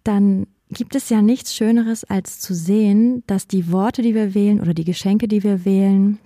dann 0.03 0.47
gibt 0.69 0.95
es 0.95 1.09
ja 1.09 1.21
nichts 1.21 1.53
Schöneres, 1.53 2.05
als 2.05 2.39
zu 2.39 2.53
sehen, 2.53 3.23
dass 3.27 3.47
die 3.47 3.71
Worte, 3.71 4.01
die 4.01 4.15
wir 4.15 4.33
wählen 4.33 4.61
oder 4.61 4.73
die 4.73 4.85
Geschenke, 4.85 5.27
die 5.27 5.43
wir 5.43 5.65
wählen, 5.65 6.19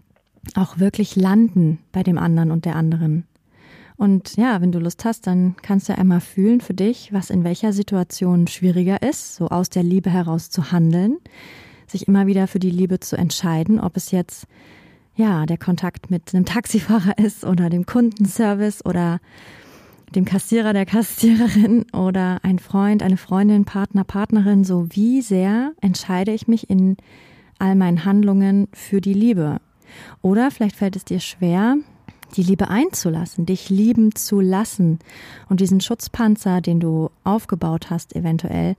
auch 0.55 0.79
wirklich 0.79 1.15
landen 1.15 1.79
bei 1.91 2.03
dem 2.03 2.17
anderen 2.17 2.51
und 2.51 2.65
der 2.65 2.75
anderen. 2.75 3.25
Und 3.97 4.35
ja, 4.35 4.61
wenn 4.61 4.71
du 4.71 4.79
Lust 4.79 5.05
hast, 5.05 5.27
dann 5.27 5.55
kannst 5.61 5.89
du 5.89 5.95
einmal 5.95 6.21
fühlen 6.21 6.61
für 6.61 6.73
dich, 6.73 7.13
was 7.13 7.29
in 7.29 7.43
welcher 7.43 7.71
Situation 7.71 8.47
schwieriger 8.47 9.01
ist, 9.03 9.35
so 9.35 9.47
aus 9.47 9.69
der 9.69 9.83
Liebe 9.83 10.09
heraus 10.09 10.49
zu 10.49 10.71
handeln, 10.71 11.17
sich 11.91 12.07
immer 12.07 12.27
wieder 12.27 12.47
für 12.47 12.59
die 12.59 12.71
Liebe 12.71 12.99
zu 12.99 13.17
entscheiden, 13.17 13.79
ob 13.79 13.97
es 13.97 14.11
jetzt 14.11 14.47
ja 15.15 15.45
der 15.45 15.57
Kontakt 15.57 16.09
mit 16.09 16.33
einem 16.33 16.45
Taxifahrer 16.45 17.17
ist 17.17 17.43
oder 17.43 17.69
dem 17.69 17.85
Kundenservice 17.85 18.85
oder 18.85 19.19
dem 20.15 20.25
Kassierer, 20.25 20.73
der 20.73 20.85
Kassiererin 20.85 21.85
oder 21.93 22.39
ein 22.43 22.59
Freund, 22.59 23.01
eine 23.01 23.17
Freundin, 23.17 23.65
Partner, 23.65 24.03
Partnerin, 24.03 24.63
so 24.63 24.87
wie 24.89 25.21
sehr 25.21 25.71
entscheide 25.81 26.33
ich 26.33 26.47
mich 26.47 26.69
in 26.69 26.97
all 27.59 27.75
meinen 27.75 28.03
Handlungen 28.05 28.67
für 28.73 29.01
die 29.01 29.13
Liebe. 29.13 29.59
Oder 30.21 30.51
vielleicht 30.51 30.75
fällt 30.75 30.95
es 30.95 31.05
dir 31.05 31.19
schwer, 31.19 31.77
die 32.35 32.43
Liebe 32.43 32.69
einzulassen, 32.69 33.45
dich 33.45 33.69
lieben 33.69 34.15
zu 34.15 34.39
lassen 34.39 34.99
und 35.49 35.59
diesen 35.59 35.81
Schutzpanzer, 35.81 36.61
den 36.61 36.79
du 36.79 37.09
aufgebaut 37.23 37.89
hast, 37.89 38.15
eventuell, 38.15 38.75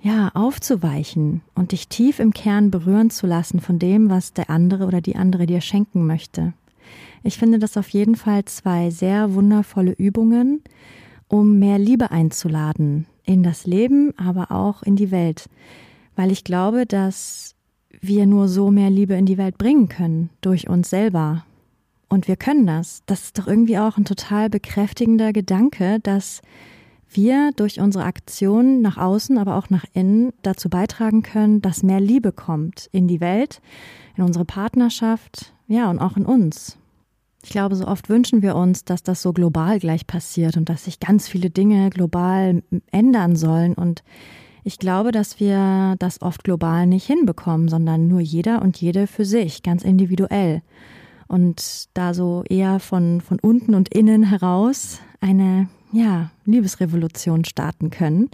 ja, 0.00 0.30
aufzuweichen 0.34 1.42
und 1.54 1.72
dich 1.72 1.88
tief 1.88 2.18
im 2.18 2.32
Kern 2.32 2.70
berühren 2.70 3.10
zu 3.10 3.26
lassen 3.26 3.60
von 3.60 3.78
dem, 3.78 4.10
was 4.10 4.32
der 4.32 4.50
andere 4.50 4.86
oder 4.86 5.00
die 5.00 5.16
andere 5.16 5.46
dir 5.46 5.60
schenken 5.60 6.06
möchte. 6.06 6.52
Ich 7.22 7.36
finde 7.36 7.58
das 7.58 7.76
auf 7.76 7.88
jeden 7.88 8.14
Fall 8.14 8.44
zwei 8.44 8.90
sehr 8.90 9.34
wundervolle 9.34 9.92
Übungen, 9.92 10.62
um 11.26 11.58
mehr 11.58 11.78
Liebe 11.78 12.10
einzuladen 12.10 13.06
in 13.24 13.42
das 13.42 13.66
Leben, 13.66 14.12
aber 14.16 14.52
auch 14.52 14.82
in 14.82 14.96
die 14.96 15.10
Welt, 15.10 15.48
weil 16.16 16.30
ich 16.30 16.44
glaube, 16.44 16.86
dass 16.86 17.54
wir 18.00 18.26
nur 18.26 18.48
so 18.48 18.70
mehr 18.70 18.90
Liebe 18.90 19.14
in 19.14 19.26
die 19.26 19.38
Welt 19.38 19.58
bringen 19.58 19.88
können, 19.88 20.30
durch 20.40 20.68
uns 20.68 20.88
selber, 20.88 21.44
und 22.08 22.26
wir 22.26 22.36
können 22.36 22.66
das. 22.66 23.02
Das 23.06 23.24
ist 23.24 23.38
doch 23.38 23.46
irgendwie 23.46 23.78
auch 23.78 23.98
ein 23.98 24.04
total 24.04 24.48
bekräftigender 24.48 25.32
Gedanke, 25.32 26.00
dass 26.00 26.40
wir 27.10 27.52
durch 27.56 27.80
unsere 27.80 28.04
Aktionen 28.04 28.82
nach 28.82 28.96
außen, 28.96 29.38
aber 29.38 29.56
auch 29.56 29.70
nach 29.70 29.84
innen 29.92 30.32
dazu 30.42 30.68
beitragen 30.68 31.22
können, 31.22 31.60
dass 31.60 31.82
mehr 31.82 32.00
Liebe 32.00 32.32
kommt 32.32 32.88
in 32.92 33.08
die 33.08 33.20
Welt, 33.20 33.60
in 34.16 34.24
unsere 34.24 34.44
Partnerschaft, 34.44 35.54
ja, 35.66 35.90
und 35.90 35.98
auch 35.98 36.16
in 36.16 36.26
uns. 36.26 36.76
Ich 37.42 37.50
glaube, 37.50 37.76
so 37.76 37.86
oft 37.86 38.08
wünschen 38.08 38.42
wir 38.42 38.56
uns, 38.56 38.84
dass 38.84 39.02
das 39.02 39.22
so 39.22 39.32
global 39.32 39.78
gleich 39.78 40.06
passiert 40.06 40.56
und 40.56 40.68
dass 40.68 40.84
sich 40.84 41.00
ganz 41.00 41.28
viele 41.28 41.50
Dinge 41.50 41.88
global 41.90 42.62
ändern 42.90 43.36
sollen. 43.36 43.74
Und 43.74 44.02
ich 44.64 44.78
glaube, 44.78 45.12
dass 45.12 45.40
wir 45.40 45.94
das 45.98 46.20
oft 46.20 46.44
global 46.44 46.86
nicht 46.86 47.06
hinbekommen, 47.06 47.68
sondern 47.68 48.08
nur 48.08 48.20
jeder 48.20 48.60
und 48.60 48.80
jede 48.80 49.06
für 49.06 49.24
sich, 49.24 49.62
ganz 49.62 49.82
individuell 49.84 50.62
und 51.28 51.88
da 51.94 52.14
so 52.14 52.42
eher 52.48 52.80
von, 52.80 53.20
von 53.20 53.38
unten 53.40 53.74
und 53.74 53.94
innen 53.94 54.24
heraus 54.24 55.00
eine, 55.20 55.68
ja, 55.92 56.30
Liebesrevolution 56.46 57.44
starten 57.44 57.90
können, 57.90 58.30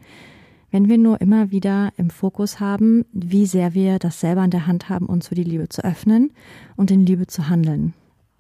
wenn 0.71 0.89
wir 0.89 0.99
nur 0.99 1.21
immer 1.21 1.51
wieder 1.51 1.93
im 1.97 2.11
Fokus 2.11 2.59
haben, 2.59 3.05
wie 3.13 3.47
sehr 3.47 3.75
wir 3.75 3.99
das 3.99 4.21
selber 4.21 4.45
in 4.45 4.51
der 4.51 4.67
Hand 4.67 4.89
haben, 4.89 5.07
uns 5.07 5.29
für 5.29 5.37
die 5.37 5.45
Liebe 5.45 5.69
zu 5.69 5.85
öffnen 5.85 6.33
und 6.77 6.91
in 6.91 7.07
Liebe 7.07 7.27
zu 7.27 7.49
handeln. 7.49 7.95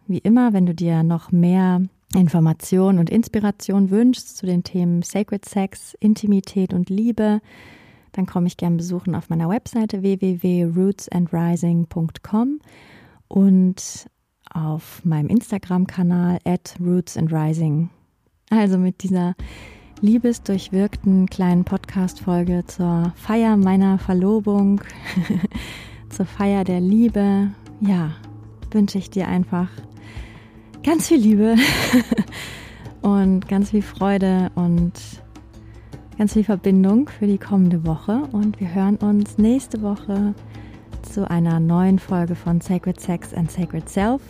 Wie 0.07 0.19
immer, 0.19 0.53
wenn 0.53 0.67
du 0.67 0.75
dir 0.75 1.03
noch 1.03 1.31
mehr 1.31 1.83
Information 2.15 2.99
und 2.99 3.11
Inspiration 3.11 3.91
wünschst 3.91 4.37
zu 4.37 4.47
den 4.47 4.65
Themen 4.65 5.03
Sacred 5.03 5.45
Sex, 5.45 5.95
Intimität 6.01 6.75
und 6.75 6.91
Liebe, 6.91 7.41
dann 8.13 8.27
komme 8.27 8.47
ich 8.47 8.57
gern 8.57 8.77
besuchen 8.77 9.15
auf 9.15 9.31
meiner 9.31 9.49
Webseite 9.49 10.03
www.rootsandrising.com 10.03 12.61
und 13.29 14.07
auf 14.55 15.05
meinem 15.05 15.29
Instagram-Kanal 15.29 16.39
at 16.45 16.77
Roots 16.81 17.17
and 17.17 17.33
Rising. 17.33 17.91
Also 18.51 18.79
mit 18.79 19.03
dieser 19.03 19.35
liebesdurchwirkten 20.01 21.27
kleinen 21.27 21.65
Podcast-Folge 21.65 22.65
zur 22.67 23.13
Feier 23.17 23.57
meiner 23.57 23.99
Verlobung, 23.99 24.81
zur 26.09 26.27
Feier 26.27 26.65
der 26.65 26.81
Liebe, 26.81 27.51
ja, 27.81 28.13
wünsche 28.71 28.99
ich 28.99 29.11
dir 29.11 29.29
einfach 29.29 29.69
ganz 30.83 31.09
viel 31.09 31.19
Liebe 31.19 31.57
und 33.03 33.49
ganz 33.49 33.71
viel 33.71 33.83
Freude 33.83 34.51
und 34.55 34.93
ganz 36.19 36.35
viel 36.35 36.45
Verbindung 36.45 37.09
für 37.09 37.27
die 37.27 37.39
kommende 37.39 37.87
Woche. 37.87 38.29
Und 38.33 38.61
wir 38.61 38.75
hören 38.75 38.97
uns 38.97 39.39
nächste 39.39 39.83
Woche 39.83 40.35
zu 41.15 41.31
einer 41.31 41.61
neuen 41.61 42.01
Folge 42.01 42.35
von 42.35 42.61
Sacred 42.61 43.01
Sex 43.01 43.33
and 43.33 43.49
Sacred 43.49 43.89
Self. 43.89 44.21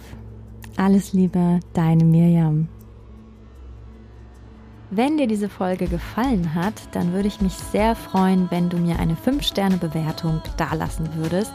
Alles 0.77 1.15
Liebe, 1.15 1.61
deine 1.73 2.05
Miriam. 2.05 2.69
Wenn 4.91 5.17
dir 5.17 5.27
diese 5.27 5.49
Folge 5.49 5.87
gefallen 5.87 6.55
hat, 6.55 6.75
dann 6.93 7.15
würde 7.15 7.29
ich 7.29 7.41
mich 7.41 7.55
sehr 7.55 7.95
freuen, 7.95 8.49
wenn 8.51 8.69
du 8.69 8.77
mir 8.77 8.99
eine 8.99 9.15
5-Sterne-Bewertung 9.15 10.43
dalassen 10.59 11.09
würdest. 11.17 11.55